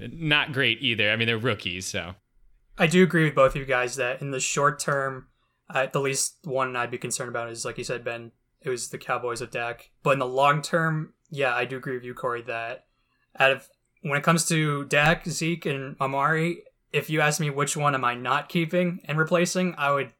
[0.00, 1.10] not great either.
[1.10, 2.16] I mean, they're rookies, so
[2.76, 5.28] I do agree with both of you guys that in the short term,
[5.70, 8.88] uh, the least one I'd be concerned about is, like you said, Ben, it was
[8.88, 9.90] the Cowboys with Dak.
[10.02, 12.86] But in the long term, yeah, I do agree with you, Corey, that
[13.38, 13.68] out of
[14.02, 18.04] when it comes to Dak, Zeke, and Amari, if you ask me which one am
[18.04, 20.12] I not keeping and replacing, I would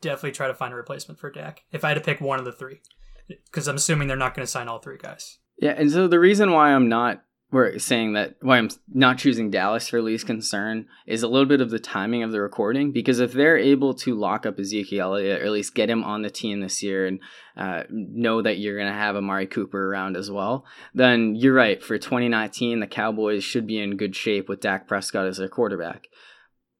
[0.00, 2.44] definitely try to find a replacement for Dak if I had to pick one of
[2.44, 2.80] the three,
[3.28, 5.38] because I'm assuming they're not going to sign all three guys.
[5.58, 7.22] Yeah, and so the reason why I'm not
[7.52, 11.60] we're saying that why I'm not choosing Dallas for least concern is a little bit
[11.60, 15.42] of the timing of the recording because if they're able to lock up Ezekiel Elliott
[15.42, 17.18] or at least get him on the team this year and
[17.56, 21.82] uh, know that you're going to have Amari Cooper around as well, then you're right.
[21.82, 26.06] For 2019, the Cowboys should be in good shape with Dak Prescott as their quarterback.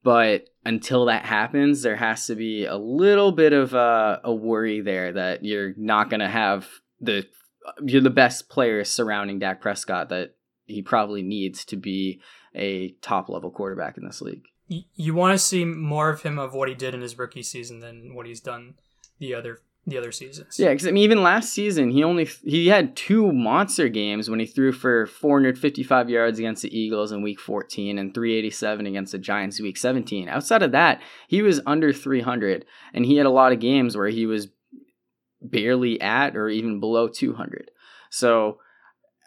[0.02, 4.80] But until that happens, there has to be a little bit of a, a worry
[4.80, 6.68] there that you're not going to have
[7.00, 7.26] the
[7.82, 10.34] you're the best players surrounding Dak Prescott that
[10.70, 12.20] he probably needs to be
[12.54, 14.44] a top level quarterback in this league.
[14.68, 17.80] You, want to see more of him of what he did in his rookie season
[17.80, 18.74] than what he's done
[19.18, 20.58] the other the other seasons.
[20.58, 24.38] Yeah, because I mean, even last season he only he had two monster games when
[24.38, 29.18] he threw for 455 yards against the Eagles in Week 14 and 387 against the
[29.18, 30.28] Giants in Week 17.
[30.28, 32.64] Outside of that, he was under 300,
[32.94, 34.48] and he had a lot of games where he was
[35.42, 37.70] barely at or even below 200.
[38.10, 38.58] So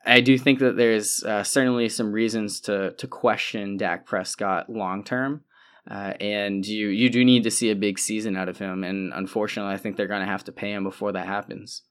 [0.05, 5.03] I do think that there's uh, certainly some reasons to to question Dak Prescott long
[5.03, 5.43] term,
[5.89, 8.83] uh, and you you do need to see a big season out of him.
[8.83, 11.83] And unfortunately, I think they're going to have to pay him before that happens.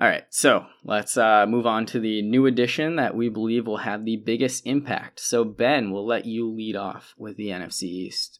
[0.00, 3.78] All right, so let's uh, move on to the new addition that we believe will
[3.78, 5.18] have the biggest impact.
[5.18, 8.38] So Ben, we'll let you lead off with the NFC East.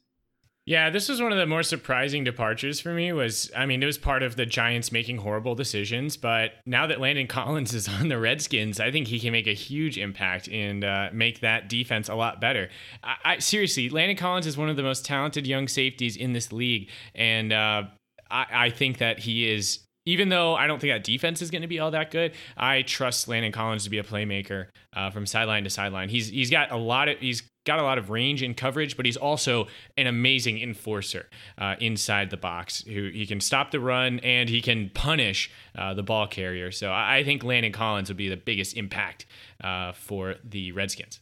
[0.68, 3.10] Yeah, this was one of the more surprising departures for me.
[3.10, 7.00] Was I mean, it was part of the Giants making horrible decisions, but now that
[7.00, 10.84] Landon Collins is on the Redskins, I think he can make a huge impact and
[10.84, 12.68] uh, make that defense a lot better.
[13.02, 16.52] I, I, seriously, Landon Collins is one of the most talented young safeties in this
[16.52, 17.84] league, and uh,
[18.30, 21.62] I, I think that he is even though I don't think that defense is going
[21.62, 25.24] to be all that good, I trust Landon Collins to be a playmaker uh, from
[25.24, 26.10] sideline to sideline.
[26.10, 29.04] He's he's got a lot of he's got a lot of range and coverage, but
[29.04, 32.82] he's also an amazing enforcer uh, inside the box.
[32.82, 36.72] Who he can stop the run and he can punish uh, the ball carrier.
[36.72, 39.26] So I, think Landon Collins would be the biggest impact
[39.62, 41.20] uh, for the Redskins.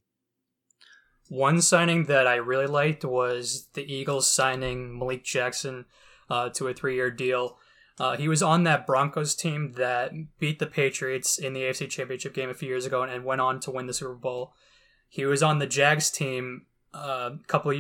[1.28, 5.86] One signing that I really liked was the Eagles signing Malik Jackson
[6.30, 7.58] uh, to a three-year deal.
[7.98, 12.34] Uh, he was on that Broncos team that beat the Patriots in the AFC Championship
[12.34, 14.54] game a few years ago and, and went on to win the Super Bowl.
[15.08, 17.74] He was on the Jags team a uh, couple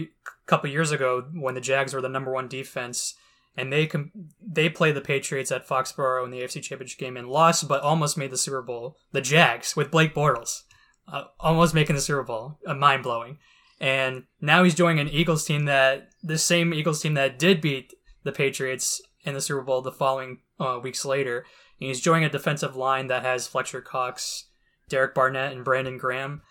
[0.46, 3.14] couple years ago when the Jags were the number one defense,
[3.56, 7.28] and they com- they played the Patriots at Foxborough in the AFC Championship game and
[7.28, 8.96] lost, but almost made the Super Bowl.
[9.12, 10.62] The Jags with Blake Bortles,
[11.08, 13.38] uh, almost making the Super Bowl, uh, mind blowing.
[13.80, 17.92] And now he's joining an Eagles team that the same Eagles team that did beat
[18.24, 21.44] the Patriots in the Super Bowl the following uh, weeks later.
[21.80, 24.46] And he's joining a defensive line that has Fletcher Cox,
[24.88, 26.42] Derek Barnett, and Brandon Graham.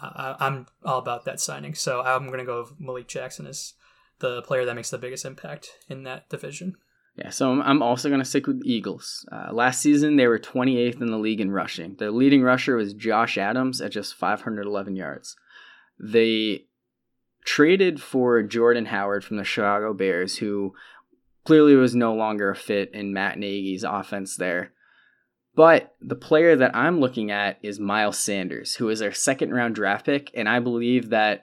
[0.00, 1.74] I, am all about that signing.
[1.74, 3.74] So I'm going to go Malik Jackson as
[4.20, 6.76] the player that makes the biggest impact in that division.
[7.16, 9.26] Yeah, so I'm also going to stick with the Eagles.
[9.32, 11.96] Uh, last season, they were 28th in the league in rushing.
[11.96, 15.34] Their leading rusher was Josh Adams at just 511 yards.
[15.98, 16.66] They
[17.44, 20.74] traded for Jordan Howard from the Chicago Bears, who
[21.44, 24.72] clearly was no longer a fit in Matt Nagy's offense there.
[25.58, 29.74] But the player that I'm looking at is Miles Sanders, who is our second round
[29.74, 30.30] draft pick.
[30.32, 31.42] And I believe that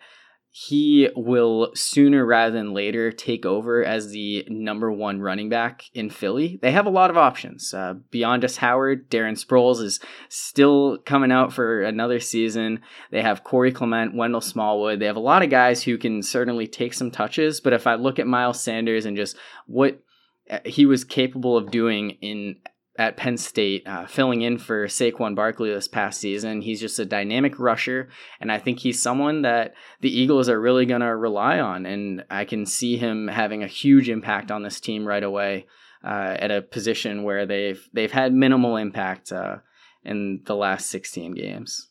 [0.51, 6.09] he will sooner rather than later take over as the number one running back in
[6.09, 6.57] Philly.
[6.61, 7.74] They have a lot of options.
[7.74, 9.99] Uh, beyond just Howard, Darren Sproles is
[10.30, 12.80] still coming out for another season.
[13.11, 15.01] They have Corey Clement, Wendell Smallwood.
[15.01, 17.59] They have a lot of guys who can certainly take some touches.
[17.59, 19.36] But if I look at Miles Sanders and just
[19.68, 20.01] what
[20.49, 22.55] uh, he was capable of doing in
[22.98, 26.62] at Penn State, uh, filling in for Saquon Barkley this past season.
[26.62, 30.86] He's just a dynamic rusher, and I think he's someone that the Eagles are really
[30.86, 31.86] going to rely on.
[31.86, 35.66] And I can see him having a huge impact on this team right away
[36.04, 39.58] uh, at a position where they've they've had minimal impact uh,
[40.04, 41.89] in the last 16 games.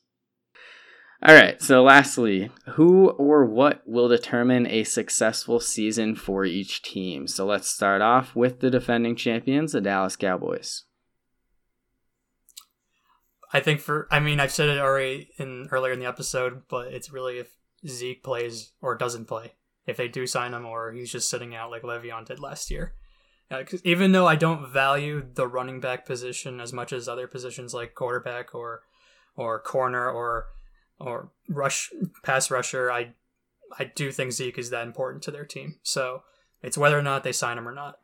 [1.26, 7.26] All right, so lastly, who or what will determine a successful season for each team?
[7.26, 10.84] So let's start off with the defending champions, the Dallas Cowboys.
[13.54, 16.88] I think for I mean I've said it already in earlier in the episode, but
[16.88, 19.52] it's really if Zeke plays or doesn't play.
[19.86, 22.94] If they do sign him, or he's just sitting out like Le'Veon did last year.
[23.50, 27.74] Uh, even though I don't value the running back position as much as other positions
[27.74, 28.82] like quarterback or
[29.36, 30.46] or corner or
[30.98, 31.90] or rush
[32.24, 33.14] pass rusher, I
[33.78, 35.76] I do think Zeke is that important to their team.
[35.82, 36.22] So
[36.62, 37.98] it's whether or not they sign him or not.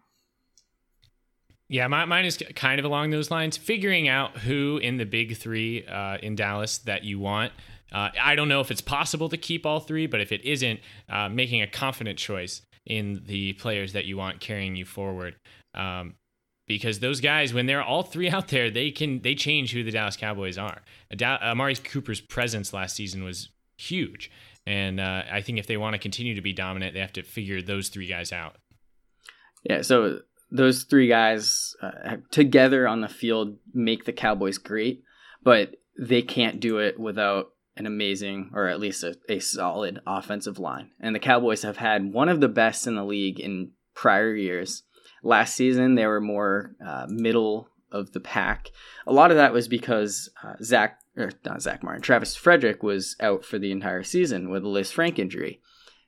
[1.71, 3.57] Yeah, my, mine is kind of along those lines.
[3.57, 7.53] Figuring out who in the big three uh, in Dallas that you want.
[7.93, 10.81] Uh, I don't know if it's possible to keep all three, but if it isn't,
[11.09, 15.37] uh, making a confident choice in the players that you want carrying you forward.
[15.73, 16.17] Um,
[16.67, 19.93] because those guys, when they're all three out there, they can they change who the
[19.93, 20.83] Dallas Cowboys are.
[21.23, 23.49] Amari Cooper's presence last season was
[23.79, 24.29] huge,
[24.67, 27.23] and uh, I think if they want to continue to be dominant, they have to
[27.23, 28.57] figure those three guys out.
[29.63, 30.21] Yeah, so
[30.51, 35.03] those three guys uh, together on the field make the Cowboys great,
[35.43, 40.59] but they can't do it without an amazing or at least a, a solid offensive
[40.59, 40.91] line.
[41.01, 44.83] And the Cowboys have had one of the best in the league in prior years.
[45.23, 48.71] Last season, they were more uh, middle of the pack.
[49.07, 53.17] A lot of that was because uh, Zach, or not Zach Martin, Travis Frederick was
[53.21, 55.61] out for the entire season with a Liz Lisfranc injury.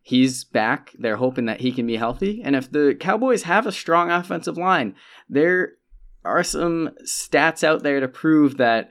[0.03, 0.90] He's back.
[0.98, 2.42] They're hoping that he can be healthy.
[2.44, 4.96] And if the Cowboys have a strong offensive line,
[5.28, 5.74] there
[6.24, 8.90] are some stats out there to prove that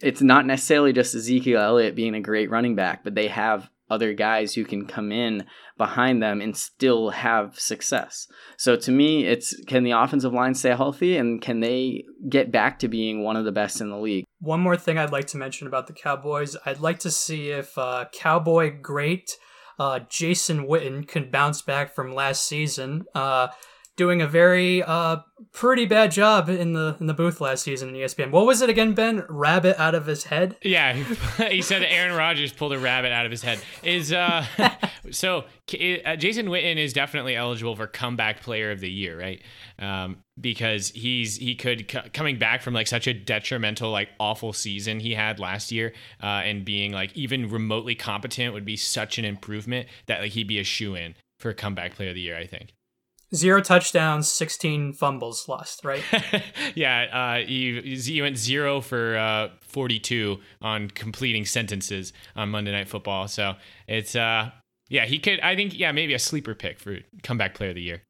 [0.00, 4.12] it's not necessarily just Ezekiel Elliott being a great running back, but they have other
[4.12, 5.44] guys who can come in
[5.78, 8.26] behind them and still have success.
[8.56, 12.80] So to me, it's can the offensive line stay healthy and can they get back
[12.80, 14.24] to being one of the best in the league?
[14.40, 17.78] One more thing I'd like to mention about the Cowboys, I'd like to see if
[17.78, 19.36] uh, Cowboy great
[19.78, 23.04] uh, Jason Witten can bounce back from last season.
[23.14, 23.48] Uh,
[23.96, 25.18] doing a very uh,
[25.52, 28.30] pretty bad job in the in the booth last season in ESPN.
[28.30, 29.24] What was it again, Ben?
[29.28, 30.56] Rabbit out of his head?
[30.62, 30.92] Yeah,
[31.48, 33.58] he said Aaron Rodgers pulled a rabbit out of his head.
[33.82, 34.46] Is uh,
[35.10, 39.42] so uh, Jason Witten is definitely eligible for comeback player of the year, right?
[39.78, 45.00] Um, because he's he could coming back from like such a detrimental like awful season
[45.00, 49.24] he had last year uh, and being like even remotely competent would be such an
[49.24, 52.46] improvement that like he'd be a shoe in for comeback player of the year i
[52.46, 52.74] think
[53.36, 56.02] Zero touchdowns, 16 fumbles lost, right?
[56.74, 62.88] yeah, uh, you, you went zero for uh, 42 on completing sentences on Monday Night
[62.88, 63.28] Football.
[63.28, 63.54] So
[63.86, 64.50] it's, uh,
[64.88, 67.82] yeah, he could, I think, yeah, maybe a sleeper pick for comeback player of the
[67.82, 68.02] year.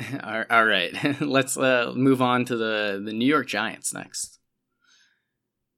[0.50, 4.40] All right, let's uh, move on to the, the New York Giants next.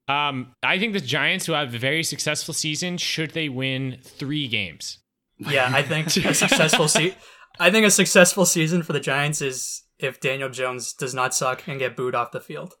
[0.07, 4.47] Um, I think the Giants, who have a very successful season, should they win three
[4.47, 4.99] games?
[5.37, 7.15] Yeah, I think a successful season.
[7.59, 11.67] I think a successful season for the Giants is if Daniel Jones does not suck
[11.67, 12.75] and get booed off the field.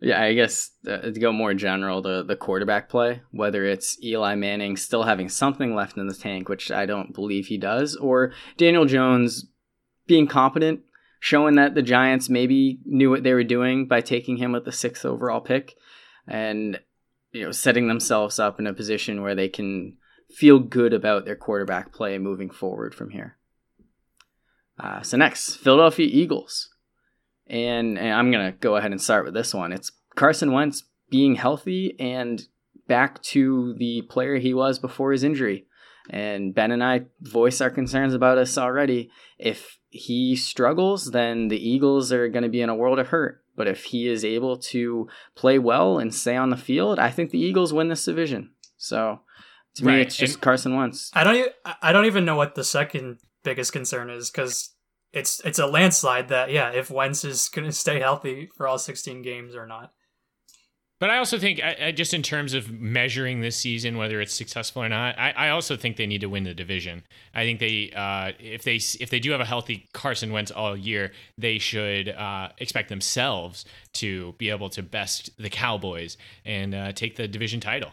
[0.00, 4.34] Yeah, I guess uh, to go more general, the the quarterback play, whether it's Eli
[4.34, 8.32] Manning still having something left in the tank, which I don't believe he does, or
[8.56, 9.46] Daniel Jones
[10.06, 10.80] being competent,
[11.20, 14.72] showing that the Giants maybe knew what they were doing by taking him with the
[14.72, 15.74] sixth overall pick,
[16.26, 16.80] and
[17.32, 19.98] you know setting themselves up in a position where they can
[20.30, 23.36] feel good about their quarterback play moving forward from here.
[24.82, 26.70] Uh, so next, Philadelphia Eagles,
[27.46, 29.72] and, and I'm gonna go ahead and start with this one.
[29.72, 32.46] It's Carson Wentz being healthy and
[32.88, 35.66] back to the player he was before his injury.
[36.08, 39.10] And Ben and I voiced our concerns about this already.
[39.38, 43.44] If he struggles, then the Eagles are going to be in a world of hurt.
[43.56, 47.30] But if he is able to play well and stay on the field, I think
[47.30, 48.50] the Eagles win this division.
[48.76, 49.20] So
[49.74, 49.96] to right.
[49.96, 51.10] me, it's just and Carson Wentz.
[51.12, 51.36] I don't.
[51.36, 51.50] Even,
[51.82, 54.74] I don't even know what the second biggest concern is because
[55.12, 58.78] it's it's a landslide that yeah, if Wentz is going to stay healthy for all
[58.78, 59.92] 16 games or not.
[61.00, 64.34] But I also think, I, I, just in terms of measuring this season, whether it's
[64.34, 67.04] successful or not, I, I also think they need to win the division.
[67.34, 70.76] I think they, uh, if they, if they do have a healthy Carson Wentz all
[70.76, 73.64] year, they should uh, expect themselves
[73.94, 77.92] to be able to best the Cowboys and uh, take the division title.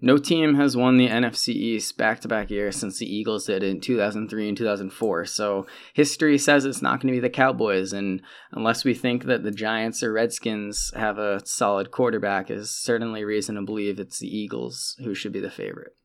[0.00, 3.62] No team has won the NFC East back to back years since the Eagles did
[3.62, 5.24] in 2003 and 2004.
[5.24, 7.94] So history says it's not going to be the Cowboys.
[7.94, 8.20] And
[8.52, 13.54] unless we think that the Giants or Redskins have a solid quarterback, is certainly reason
[13.54, 15.96] to believe it's the Eagles who should be the favorite.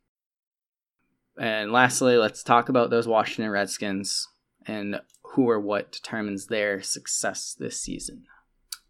[1.38, 4.26] And lastly, let's talk about those Washington Redskins
[4.66, 5.02] and
[5.34, 8.24] who or what determines their success this season.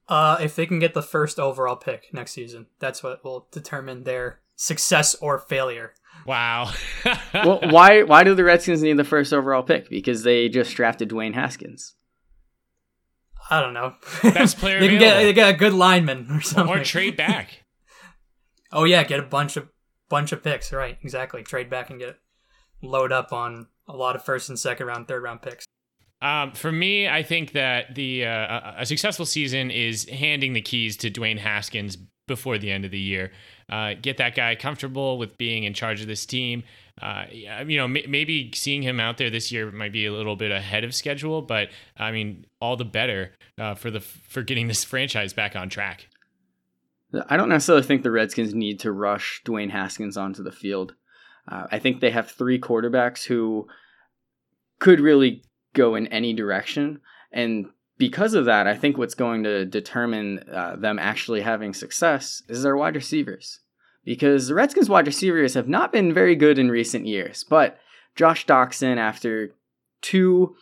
[0.08, 4.04] Uh, if they can get the first overall pick next season, that's what will determine
[4.04, 5.92] their success or failure.
[6.26, 6.72] Wow.
[7.34, 9.90] well, why why do the Redskins need the first overall pick?
[9.90, 11.96] Because they just drafted Dwayne Haskins.
[13.50, 13.96] I don't know.
[14.22, 16.78] Best player they can get they get a good lineman or something.
[16.78, 17.64] Or trade back.
[18.72, 19.68] oh yeah, get a bunch of
[20.10, 20.72] bunch of picks.
[20.72, 21.42] Right, exactly.
[21.42, 22.18] Trade back and get
[22.84, 25.66] load up on a lot of first and second round, third round picks.
[26.22, 30.96] Um, for me, I think that the uh, a successful season is handing the keys
[30.98, 31.98] to Dwayne Haskins
[32.28, 33.32] before the end of the year.
[33.72, 36.64] Uh, get that guy comfortable with being in charge of this team.
[37.02, 40.36] Uh, you know, m- maybe seeing him out there this year might be a little
[40.36, 44.68] bit ahead of schedule, but I mean, all the better uh, for the for getting
[44.68, 46.08] this franchise back on track.
[47.28, 50.96] I don't necessarily think the Redskins need to rush Dwayne Haskins onto the field.
[51.48, 53.68] Uh, I think they have three quarterbacks who
[54.80, 55.44] could really
[55.74, 57.02] go in any direction.
[57.32, 57.68] And
[58.02, 62.64] because of that, I think what's going to determine uh, them actually having success is
[62.64, 63.60] their wide receivers.
[64.04, 67.78] Because the Redskins wide receivers have not been very good in recent years, but
[68.16, 69.52] Josh Doctson, after
[70.02, 70.56] two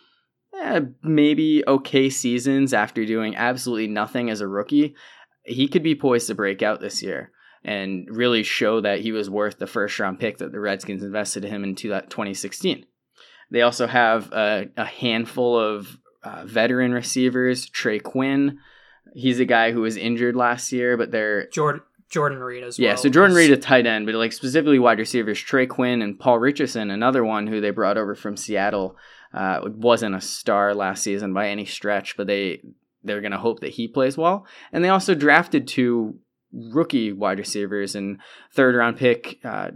[0.54, 4.94] eh, maybe okay seasons after doing absolutely nothing as a rookie,
[5.42, 7.32] he could be poised to break out this year
[7.64, 11.46] and really show that he was worth the first round pick that the Redskins invested
[11.46, 12.84] in him in 2016.
[13.50, 17.68] They also have a, a handful of uh, veteran receivers.
[17.68, 18.58] Trey Quinn,
[19.14, 22.88] he's a guy who was injured last year, but they're Jordan Jordan Reed as yeah,
[22.88, 22.92] well.
[22.92, 26.18] Yeah, so Jordan Reed a tight end, but like specifically wide receivers, Trey Quinn and
[26.18, 28.96] Paul Richardson, another one who they brought over from Seattle,
[29.32, 32.62] uh, wasn't a star last season by any stretch, but they
[33.04, 34.46] they're gonna hope that he plays well.
[34.72, 36.18] And they also drafted two
[36.52, 38.18] rookie wide receivers and
[38.52, 39.70] third round pick uh,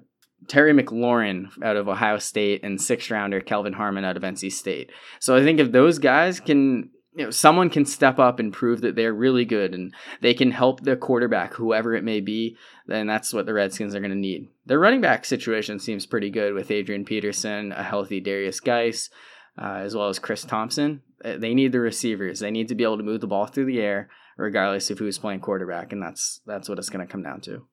[0.49, 4.91] Terry McLaurin out of Ohio State and sixth rounder Kelvin Harmon out of NC State.
[5.21, 8.81] So I think if those guys can you know, someone can step up and prove
[8.81, 13.07] that they're really good and they can help the quarterback, whoever it may be, then
[13.07, 14.49] that's what the Redskins are going to need.
[14.67, 19.11] Their running back situation seems pretty good with Adrian Peterson, a healthy Darius Guice,
[19.57, 21.03] uh, as well as Chris Thompson.
[21.25, 22.41] Uh, they need the receivers.
[22.41, 25.19] They need to be able to move the ball through the air, regardless of who's
[25.19, 27.67] playing quarterback, and that's that's what it's going to come down to.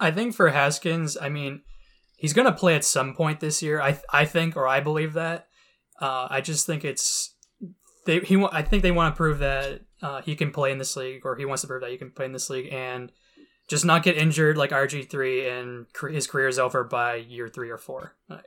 [0.00, 1.62] I think for Haskins, I mean,
[2.18, 3.80] he's going to play at some point this year.
[3.80, 5.46] I I think, or I believe that.
[5.98, 7.34] Uh, I just think it's
[8.04, 10.96] they he I think they want to prove that uh, he can play in this
[10.96, 13.10] league, or he wants to prove that he can play in this league, and
[13.68, 17.70] just not get injured like RG three, and his career is over by year three
[17.70, 18.16] or four.
[18.28, 18.44] Right.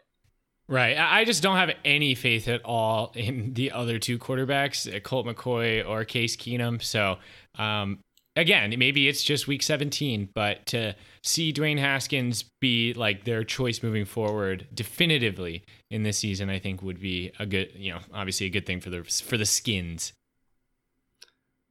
[0.68, 0.98] Right.
[0.98, 5.26] I just don't have any faith at all in the other two quarterbacks, uh, Colt
[5.26, 6.82] McCoy or Case Keenum.
[6.82, 7.18] So,
[7.56, 8.00] um,
[8.36, 13.84] again, maybe it's just week 17, but to see Dwayne Haskins be like their choice
[13.84, 18.48] moving forward definitively in this season, I think would be a good, you know, obviously
[18.48, 20.14] a good thing for the for the skins.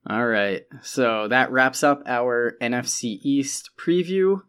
[0.09, 0.65] All right.
[0.83, 4.43] So that wraps up our NFC East preview.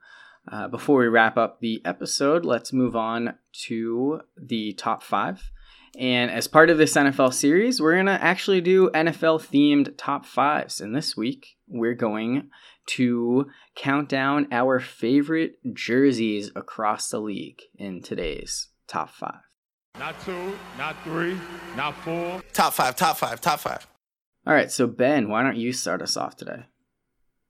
[0.52, 3.36] Uh, before we wrap up the episode, let's move on
[3.66, 5.51] to the top five.
[5.98, 10.26] And as part of this NFL series, we're going to actually do NFL themed top
[10.26, 10.80] fives.
[10.80, 12.50] And this week, we're going
[12.88, 19.42] to count down our favorite jerseys across the league in today's top five.
[20.00, 21.38] Not two, not three,
[21.76, 22.42] not four.
[22.54, 23.86] Top five, top five, top five.
[24.48, 24.72] All right.
[24.72, 26.64] So, Ben, why don't you start us off today?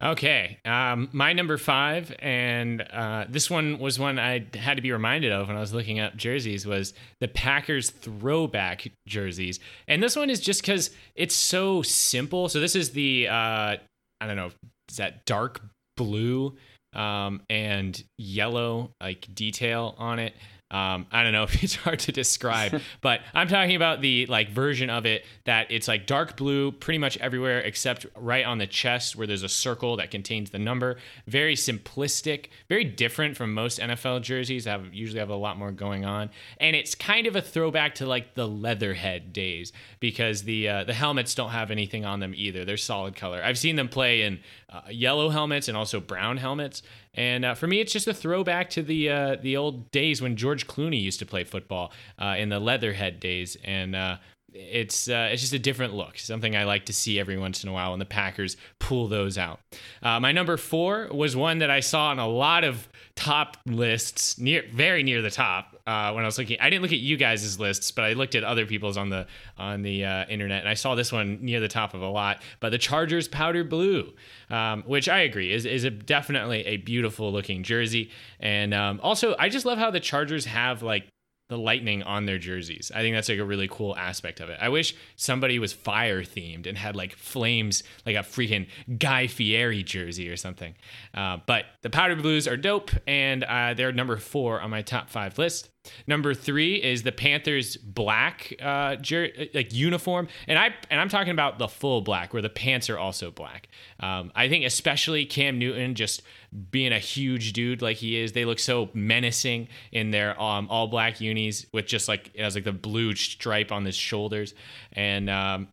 [0.04, 4.92] Okay, um, my number five, and uh, this one was one I had to be
[4.92, 10.16] reminded of when I was looking up jerseys, was the Packers throwback jerseys, and this
[10.16, 12.50] one is just because it's so simple.
[12.50, 13.78] So this is the uh,
[14.22, 14.50] I don't know,
[14.90, 15.62] is that dark
[15.98, 16.58] blue
[16.94, 20.34] um, and yellow like detail on it.
[20.72, 24.50] Um, I don't know if it's hard to describe, but I'm talking about the like
[24.50, 28.68] version of it that it's like dark blue pretty much everywhere except right on the
[28.68, 30.98] chest where there's a circle that contains the number.
[31.28, 35.72] Very simplistic, very different from most NFL jerseys that have usually have a lot more
[35.72, 40.70] going on, and it's kind of a throwback to like the Leatherhead days because the
[40.70, 42.64] uh, the helmets don't have anything on them either.
[42.64, 43.42] They're solid color.
[43.44, 46.82] I've seen them play in uh, yellow helmets and also brown helmets.
[47.14, 50.36] And uh, for me, it's just a throwback to the uh, the old days when
[50.36, 54.18] George Clooney used to play football uh, in the Leatherhead days, and uh,
[54.54, 56.18] it's uh, it's just a different look.
[56.18, 59.38] Something I like to see every once in a while when the Packers pull those
[59.38, 59.60] out.
[60.02, 64.38] Uh, my number four was one that I saw on a lot of top lists,
[64.38, 65.80] near very near the top.
[65.86, 68.36] Uh, when I was looking, I didn't look at you guys' lists, but I looked
[68.36, 71.60] at other people's on the on the uh, internet, and I saw this one near
[71.60, 72.42] the top of a lot.
[72.60, 74.14] But the Chargers powder blue,
[74.50, 79.36] um, which I agree is is a, definitely a beautiful looking jersey, and um, also
[79.38, 81.08] I just love how the Chargers have like
[81.52, 82.94] the lightning on their jerseys.
[82.96, 84.58] I think that's like a really cool aspect of it.
[84.62, 89.84] I wish somebody was fire themed and had like flames, like a freaking Guy Fieri
[89.84, 90.76] jersey or something.
[91.14, 95.10] Uh, but the powder blues are dope, and uh, they're number four on my top
[95.10, 95.71] five list.
[96.06, 101.32] Number three is the Panthers black uh, jer- like uniform, and I and I'm talking
[101.32, 103.68] about the full black, where the pants are also black.
[104.00, 106.22] Um, I think especially Cam Newton just
[106.70, 110.88] being a huge dude like he is, they look so menacing in their um, all
[110.88, 114.54] black unis with just like it has like the blue stripe on his shoulders,
[114.94, 115.68] and um,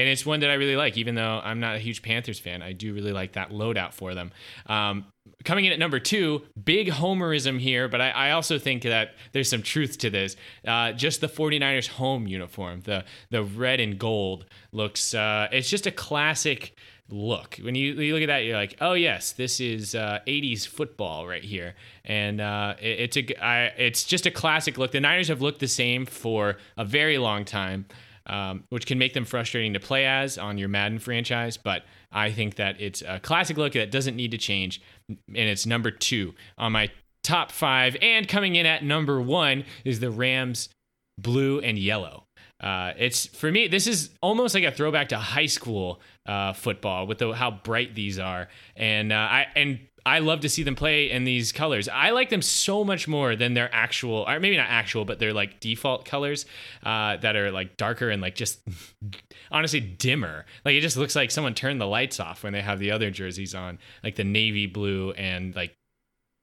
[0.00, 0.96] and it's one that I really like.
[0.96, 4.14] Even though I'm not a huge Panthers fan, I do really like that loadout for
[4.14, 4.32] them.
[4.66, 5.06] Um,
[5.44, 9.48] coming in at number two, big homerism here, but I, I also think that there's
[9.48, 10.36] some truth to this.
[10.66, 15.14] Uh, just the 49ers home uniform, the the red and gold looks.
[15.14, 16.74] Uh, it's just a classic
[17.08, 17.56] look.
[17.62, 21.26] When you, you look at that, you're like, oh yes, this is uh, 80s football
[21.26, 21.74] right here,
[22.04, 24.92] and uh, it, it's a I, it's just a classic look.
[24.92, 27.86] The Niners have looked the same for a very long time.
[28.28, 31.56] Um, which can make them frustrating to play as on your Madden franchise.
[31.56, 35.64] But I think that it's a classic look that doesn't need to change, and it's
[35.64, 36.90] number two on my
[37.22, 37.96] top five.
[38.02, 40.70] And coming in at number one is the Rams
[41.18, 42.24] blue and yellow.
[42.60, 43.68] Uh, it's for me.
[43.68, 47.94] This is almost like a throwback to high school uh, football with the, how bright
[47.94, 51.88] these are, and uh, I and I love to see them play in these colors.
[51.88, 55.32] I like them so much more than their actual, or maybe not actual, but they're
[55.32, 56.46] like default colors
[56.84, 58.60] uh, that are like darker and like just
[59.50, 60.46] honestly dimmer.
[60.64, 63.10] Like it just looks like someone turned the lights off when they have the other
[63.10, 65.74] jerseys on, like the navy blue and like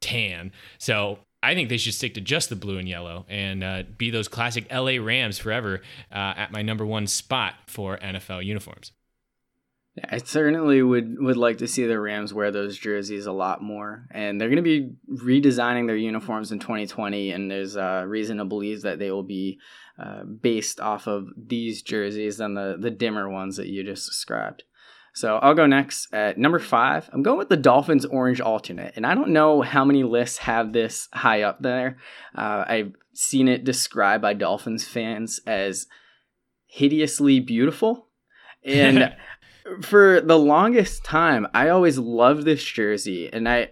[0.01, 0.51] tan.
[0.77, 4.11] So I think they should stick to just the blue and yellow and uh, be
[4.11, 8.91] those classic LA Rams forever uh, at my number one spot for NFL uniforms.
[10.09, 14.07] I certainly would would like to see the Rams wear those jerseys a lot more,
[14.09, 14.89] and they're going to be
[15.23, 19.59] redesigning their uniforms in 2020, and there's uh, reason to believe that they will be
[19.99, 24.63] uh, based off of these jerseys than the the dimmer ones that you just described.
[25.13, 27.07] So I'll go next at number five.
[27.13, 30.73] I'm going with the Dolphins orange alternate, and I don't know how many lists have
[30.73, 31.97] this high up there.
[32.35, 35.85] Uh, I've seen it described by Dolphins fans as
[36.65, 38.07] hideously beautiful,
[38.65, 39.15] and
[39.81, 43.69] for the longest time, I always loved this jersey, and I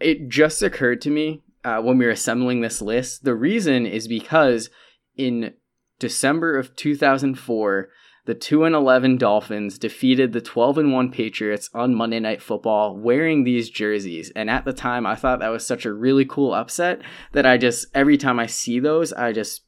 [0.00, 3.24] it just occurred to me uh, when we were assembling this list.
[3.24, 4.68] The reason is because
[5.16, 5.54] in
[5.98, 7.88] December of 2004
[8.24, 12.96] the 2 and 11 Dolphins defeated the 12 and 1 Patriots on Monday Night Football
[12.96, 14.30] wearing these jerseys.
[14.36, 17.02] And at the time, I thought that was such a really cool upset
[17.32, 19.62] that I just every time I see those, I just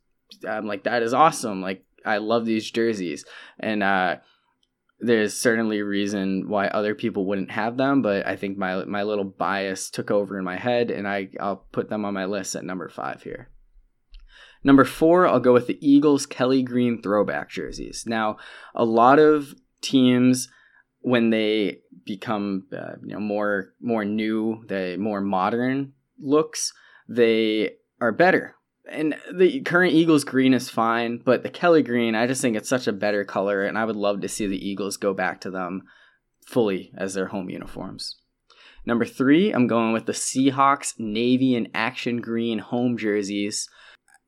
[0.48, 1.62] I'm like that is awesome.
[1.62, 3.24] Like I love these jerseys.
[3.58, 4.16] And uh
[5.00, 9.02] there's certainly a reason why other people wouldn't have them, but I think my my
[9.02, 12.54] little bias took over in my head and I I'll put them on my list
[12.54, 13.50] at number 5 here.
[14.66, 18.04] Number four, I'll go with the Eagles Kelly Green throwback jerseys.
[18.06, 18.38] Now,
[18.74, 20.48] a lot of teams
[21.00, 26.72] when they become uh, you know more more new, the more modern looks,
[27.08, 28.56] they are better.
[28.90, 32.68] And the current Eagles green is fine, but the Kelly green, I just think it's
[32.68, 35.50] such a better color, and I would love to see the Eagles go back to
[35.50, 35.82] them
[36.46, 38.16] fully as their home uniforms.
[38.84, 43.68] Number three, I'm going with the Seahawks navy and action green home jerseys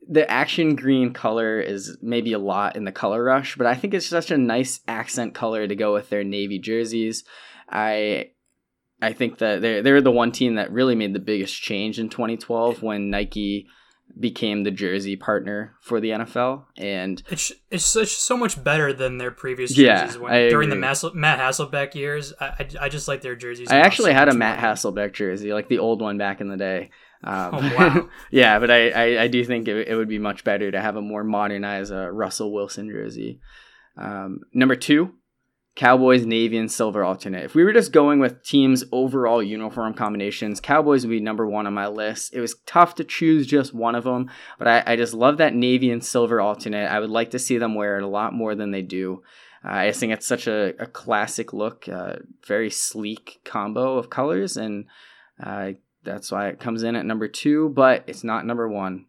[0.08, 3.92] the action green color is maybe a lot in the color rush, but I think
[3.92, 7.24] it's such a nice accent color to go with their navy jerseys.
[7.68, 8.30] I
[9.02, 12.08] I think that they're they're the one team that really made the biggest change in
[12.08, 13.66] 2012 when Nike
[14.18, 19.30] became the jersey partner for the NFL, and it's it's, so much better than their
[19.30, 20.16] previous jerseys.
[20.16, 23.68] Yeah, when, during the Matt Hasselbeck years, I, I, I just like their jerseys.
[23.70, 26.56] I actually so had a Matt Hasselbeck jersey, like the old one back in the
[26.56, 26.90] day.
[27.24, 28.08] Um, oh, wow.
[28.30, 30.96] yeah, but I, I, I, do think it, it would be much better to have
[30.96, 33.40] a more modernized uh, Russell Wilson jersey.
[33.96, 35.14] Um, number two,
[35.76, 37.44] Cowboys navy and silver alternate.
[37.44, 41.66] If we were just going with teams' overall uniform combinations, Cowboys would be number one
[41.66, 42.34] on my list.
[42.34, 45.54] It was tough to choose just one of them, but I, I just love that
[45.54, 46.90] navy and silver alternate.
[46.90, 49.22] I would like to see them wear it a lot more than they do.
[49.62, 52.16] Uh, I just think it's such a, a classic look, uh,
[52.46, 54.86] very sleek combo of colors, and
[55.42, 55.72] uh,
[56.02, 59.04] that's why it comes in at number two, but it's not number one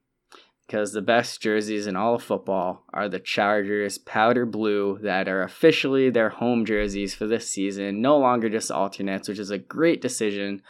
[0.68, 5.42] because the best jerseys in all of football are the Chargers powder blue that are
[5.42, 10.02] officially their home jerseys for this season, no longer just alternates, which is a great
[10.02, 10.62] decision.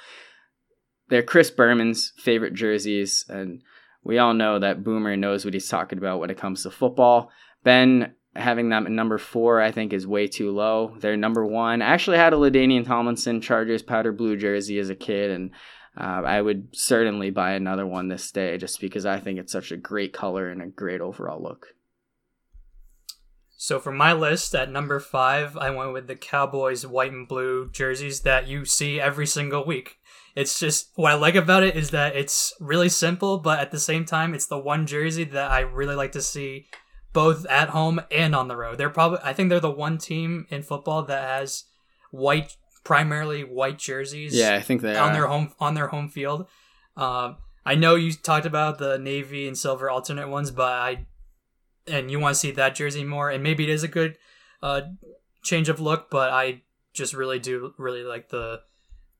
[1.09, 3.63] They're Chris Berman's favorite jerseys, and
[4.03, 7.31] we all know that Boomer knows what he's talking about when it comes to football.
[7.63, 10.95] Ben having them at number four, I think, is way too low.
[10.99, 11.81] They're number one.
[11.81, 15.49] I actually had a LaDainian Tomlinson Chargers powder blue jersey as a kid, and
[15.99, 19.71] uh, I would certainly buy another one this day just because I think it's such
[19.71, 21.67] a great color and a great overall look.
[23.59, 27.71] So for my list at number five, I went with the Cowboys white and blue
[27.71, 29.97] jerseys that you see every single week.
[30.35, 33.79] It's just what I like about it is that it's really simple, but at the
[33.79, 36.67] same time, it's the one jersey that I really like to see
[37.11, 38.77] both at home and on the road.
[38.77, 41.63] They're probably I think they're the one team in football that has
[42.11, 42.55] white
[42.87, 44.33] primarily white jerseys.
[44.33, 45.13] Yeah, I think they on are.
[45.13, 46.47] their home on their home field.
[46.95, 47.33] Uh,
[47.65, 51.05] I know you talked about the navy and silver alternate ones, but I
[51.85, 54.17] and you want to see that jersey more, and maybe it is a good
[54.63, 54.81] uh,
[55.43, 56.61] change of look, but I
[56.93, 58.61] just really do really like the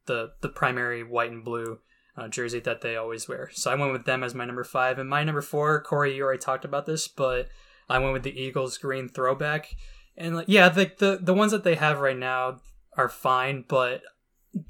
[0.06, 1.80] the the primary white and blue
[2.16, 3.50] uh, jersey that they always wear.
[3.52, 5.82] So I went with them as my number five, and my number four.
[5.82, 7.50] Corey, you already talked about this, but
[7.90, 9.76] I went with the Eagles green throwback,
[10.16, 12.62] and like yeah, the the the ones that they have right now
[12.98, 14.02] are fine, but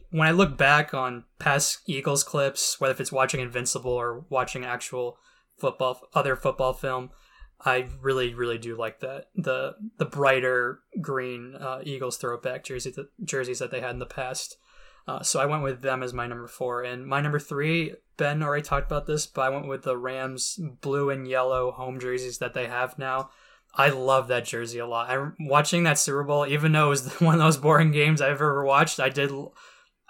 [0.10, 4.66] when I look back on past Eagles clips, whether if it's watching Invincible or watching
[4.66, 5.18] actual
[5.58, 7.12] football, other football film,
[7.62, 13.10] I really, really do like that the the brighter green uh, Eagles throwback jersey the
[13.24, 14.58] jerseys that they had in the past.
[15.08, 17.96] Uh, so I went with them as my number four, and my number three.
[18.18, 22.00] Ben already talked about this, but I went with the Rams blue and yellow home
[22.00, 23.30] jerseys that they have now.
[23.78, 25.10] I love that jersey a lot.
[25.10, 28.32] I'm watching that Super Bowl, even though it was one of those boring games I've
[28.32, 29.00] ever watched.
[29.00, 29.32] I did,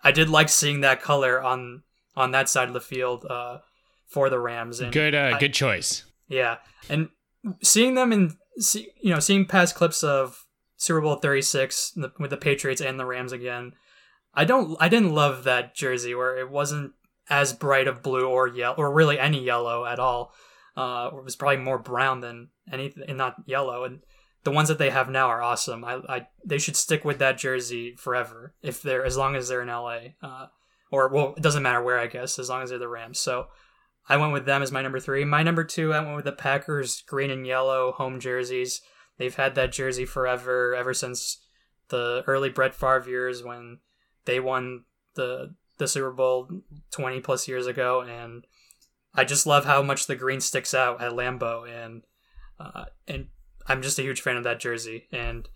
[0.04, 1.84] I did like seeing that color on
[2.16, 3.60] on that side of the field uh,
[4.08, 4.80] for the Rams.
[4.80, 6.04] And good, uh, I, good choice.
[6.28, 6.58] Yeah,
[6.90, 7.10] and
[7.62, 10.46] seeing them in, see, you know, seeing past clips of
[10.78, 13.74] Super Bowl 36 with the Patriots and the Rams again.
[14.34, 16.94] I don't, I didn't love that jersey where it wasn't
[17.30, 20.34] as bright of blue or yellow or really any yellow at all.
[20.76, 23.84] Uh, it was probably more brown than anything, and not yellow.
[23.84, 24.00] And
[24.44, 25.84] the ones that they have now are awesome.
[25.84, 29.62] I, I, they should stick with that jersey forever if they're as long as they're
[29.62, 30.00] in LA.
[30.22, 30.48] Uh,
[30.92, 33.20] or well, it doesn't matter where I guess as long as they're the Rams.
[33.20, 33.48] So
[34.10, 35.26] I went with them as my number three.
[35.26, 38.82] My number two, I went with the Packers green and yellow home jerseys.
[39.18, 41.44] They've had that jersey forever, ever since
[41.90, 43.80] the early Brett Favre years when
[44.26, 44.84] they won
[45.16, 46.50] the the Super Bowl
[46.92, 48.46] twenty plus years ago, and
[49.14, 52.04] I just love how much the green sticks out at Lambeau, and
[52.60, 53.28] uh, and
[53.68, 55.48] I'm just a huge fan of that jersey, and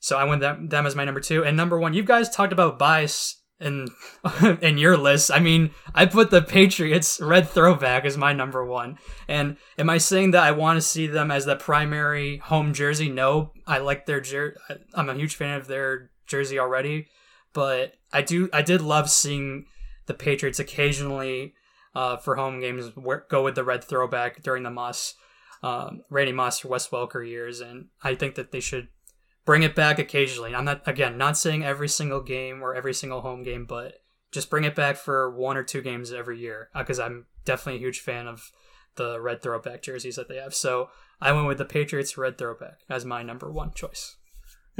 [0.00, 1.94] so I went them them as my number two, and number one.
[1.94, 3.88] You guys talked about bias in
[4.60, 5.30] in your list.
[5.32, 8.98] I mean, I put the Patriots red throwback as my number one.
[9.28, 13.08] And am I saying that I want to see them as the primary home jersey?
[13.08, 14.56] No, I like their jer.
[14.94, 17.06] I'm a huge fan of their jersey already,
[17.52, 19.66] but I do I did love seeing
[20.06, 21.54] the Patriots occasionally
[21.94, 22.90] uh, for home games
[23.28, 25.14] go with the red throwback during the Moss.
[25.64, 28.88] Um, Randy Moss or Wes Welker years, and I think that they should
[29.46, 30.54] bring it back occasionally.
[30.54, 33.94] I'm not again not saying every single game or every single home game, but
[34.30, 37.80] just bring it back for one or two games every year because uh, I'm definitely
[37.80, 38.50] a huge fan of
[38.96, 40.54] the red throwback jerseys that they have.
[40.54, 44.16] So I went with the Patriots red throwback as my number one choice.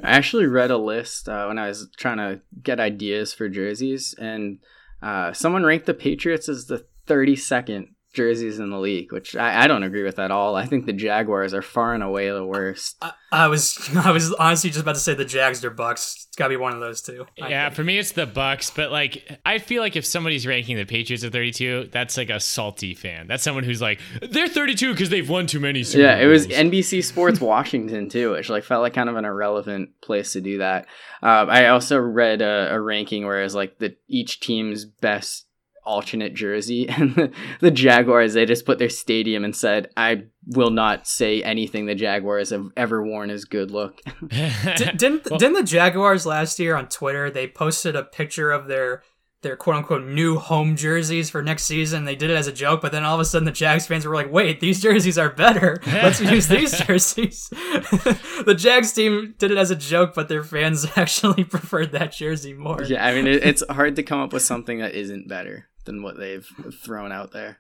[0.03, 4.15] I actually read a list uh, when I was trying to get ideas for jerseys,
[4.19, 4.59] and
[5.01, 9.67] uh, someone ranked the Patriots as the 32nd jerseys in the league, which I, I,
[9.67, 10.55] don't agree with at all.
[10.55, 12.97] I think the Jaguars are far and away the worst.
[13.03, 16.15] I, I was I was honestly just about to say the Jags or Bucs.
[16.27, 17.27] It's got to be one of those two.
[17.37, 20.85] yeah, for me it's the Bucs, but like I feel like if somebody's ranking the
[20.85, 23.27] Patriots at 32, that's like a salty fan.
[23.27, 25.83] That's someone who's like they're 32 because they've won too many.
[25.83, 29.25] Super yeah, it was NBC Sports Washington too, which like felt like kind of an
[29.25, 30.87] irrelevant place to do that.
[31.23, 35.44] Uh, I also read a, a ranking where it's like the each team's best
[35.85, 40.71] alternate jersey and the, the, Jaguars they just put their stadium and said I will
[40.71, 44.01] not say anything the Jaguars have ever worn as good look.
[44.29, 48.67] Did, didn't well, didn't the Jaguars last year on Twitter they posted a picture of
[48.67, 49.03] their
[49.45, 52.05] their quote unquote new home jerseys for next season.
[52.05, 54.05] They did it as a joke, but then all of a sudden the Jags fans
[54.05, 55.81] were like, "Wait, these jerseys are better.
[55.87, 60.87] Let's use these jerseys." the Jags team did it as a joke, but their fans
[60.97, 62.83] actually preferred that jersey more.
[62.83, 66.03] Yeah, I mean it, it's hard to come up with something that isn't better than
[66.03, 66.47] what they've
[66.83, 67.59] thrown out there.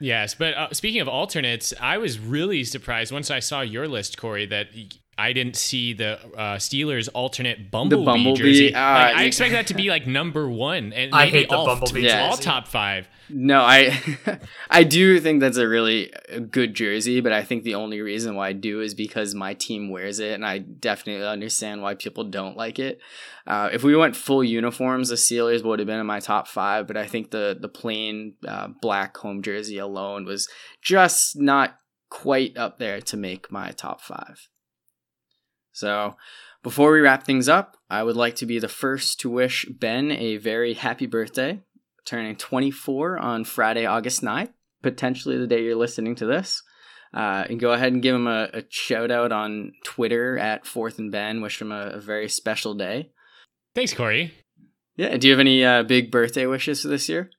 [0.00, 4.18] Yes, but uh, speaking of alternates, I was really surprised once I saw your list,
[4.18, 4.66] Corey, that
[5.16, 8.74] I didn't see the uh, Steelers alternate Bumblebee, Bumblebee jersey.
[8.74, 11.66] Uh, like, I expect that to be like number one, and I hate the all,
[11.66, 12.28] Bumblebee yeah.
[12.28, 13.08] all top five.
[13.28, 13.98] No, I
[14.70, 16.12] I do think that's a really
[16.50, 19.90] good jersey, but I think the only reason why I do is because my team
[19.90, 22.98] wears it, and I definitely understand why people don't like it.
[23.46, 26.86] Uh, if we went full uniforms, the Steelers would have been in my top five,
[26.86, 30.48] but I think the the plain uh, black home jersey alone was
[30.82, 31.78] just not
[32.10, 34.48] quite up there to make my top five.
[35.74, 36.16] So,
[36.62, 40.10] before we wrap things up, I would like to be the first to wish Ben
[40.12, 41.60] a very happy birthday,
[42.06, 44.52] turning 24 on Friday, August 9th,
[44.82, 46.62] potentially the day you're listening to this.
[47.12, 50.98] Uh, and go ahead and give him a, a, shout out on Twitter at Fourth
[50.98, 51.42] and Ben.
[51.42, 53.10] Wish him a, a very special day.
[53.74, 54.32] Thanks, Corey.
[54.96, 55.16] Yeah.
[55.16, 57.30] Do you have any uh, big birthday wishes for this year?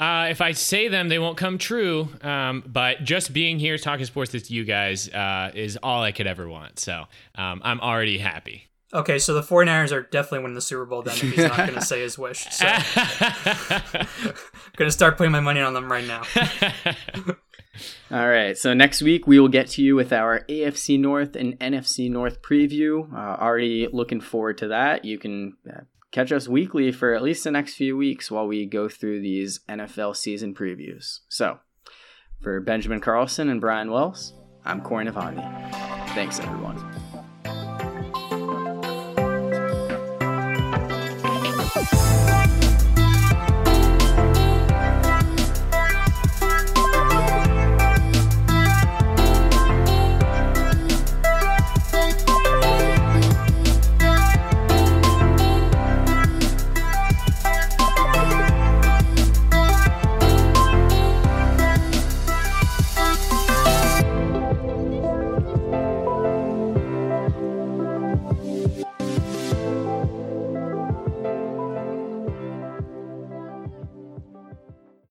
[0.00, 2.08] Uh, if I say them, they won't come true.
[2.22, 6.26] Um, but just being here talking sports with you guys uh, is all I could
[6.26, 6.78] ever want.
[6.78, 7.04] So
[7.34, 8.70] um, I'm already happy.
[8.92, 11.74] Okay, so the 49ers are definitely winning the Super Bowl then if he's not going
[11.74, 12.48] to say his wish.
[12.50, 12.82] So I'm
[14.76, 16.22] going to start putting my money on them right now.
[18.10, 21.58] All right, so next week we will get to you with our AFC North and
[21.60, 23.12] NFC North preview.
[23.14, 25.04] Uh, already looking forward to that.
[25.04, 28.66] You can uh, Catch us weekly for at least the next few weeks while we
[28.66, 31.20] go through these NFL season previews.
[31.28, 31.60] So,
[32.40, 34.34] for Benjamin Carlson and Brian Wells,
[34.64, 35.44] I'm Corey Navani.
[36.08, 36.76] Thanks, everyone.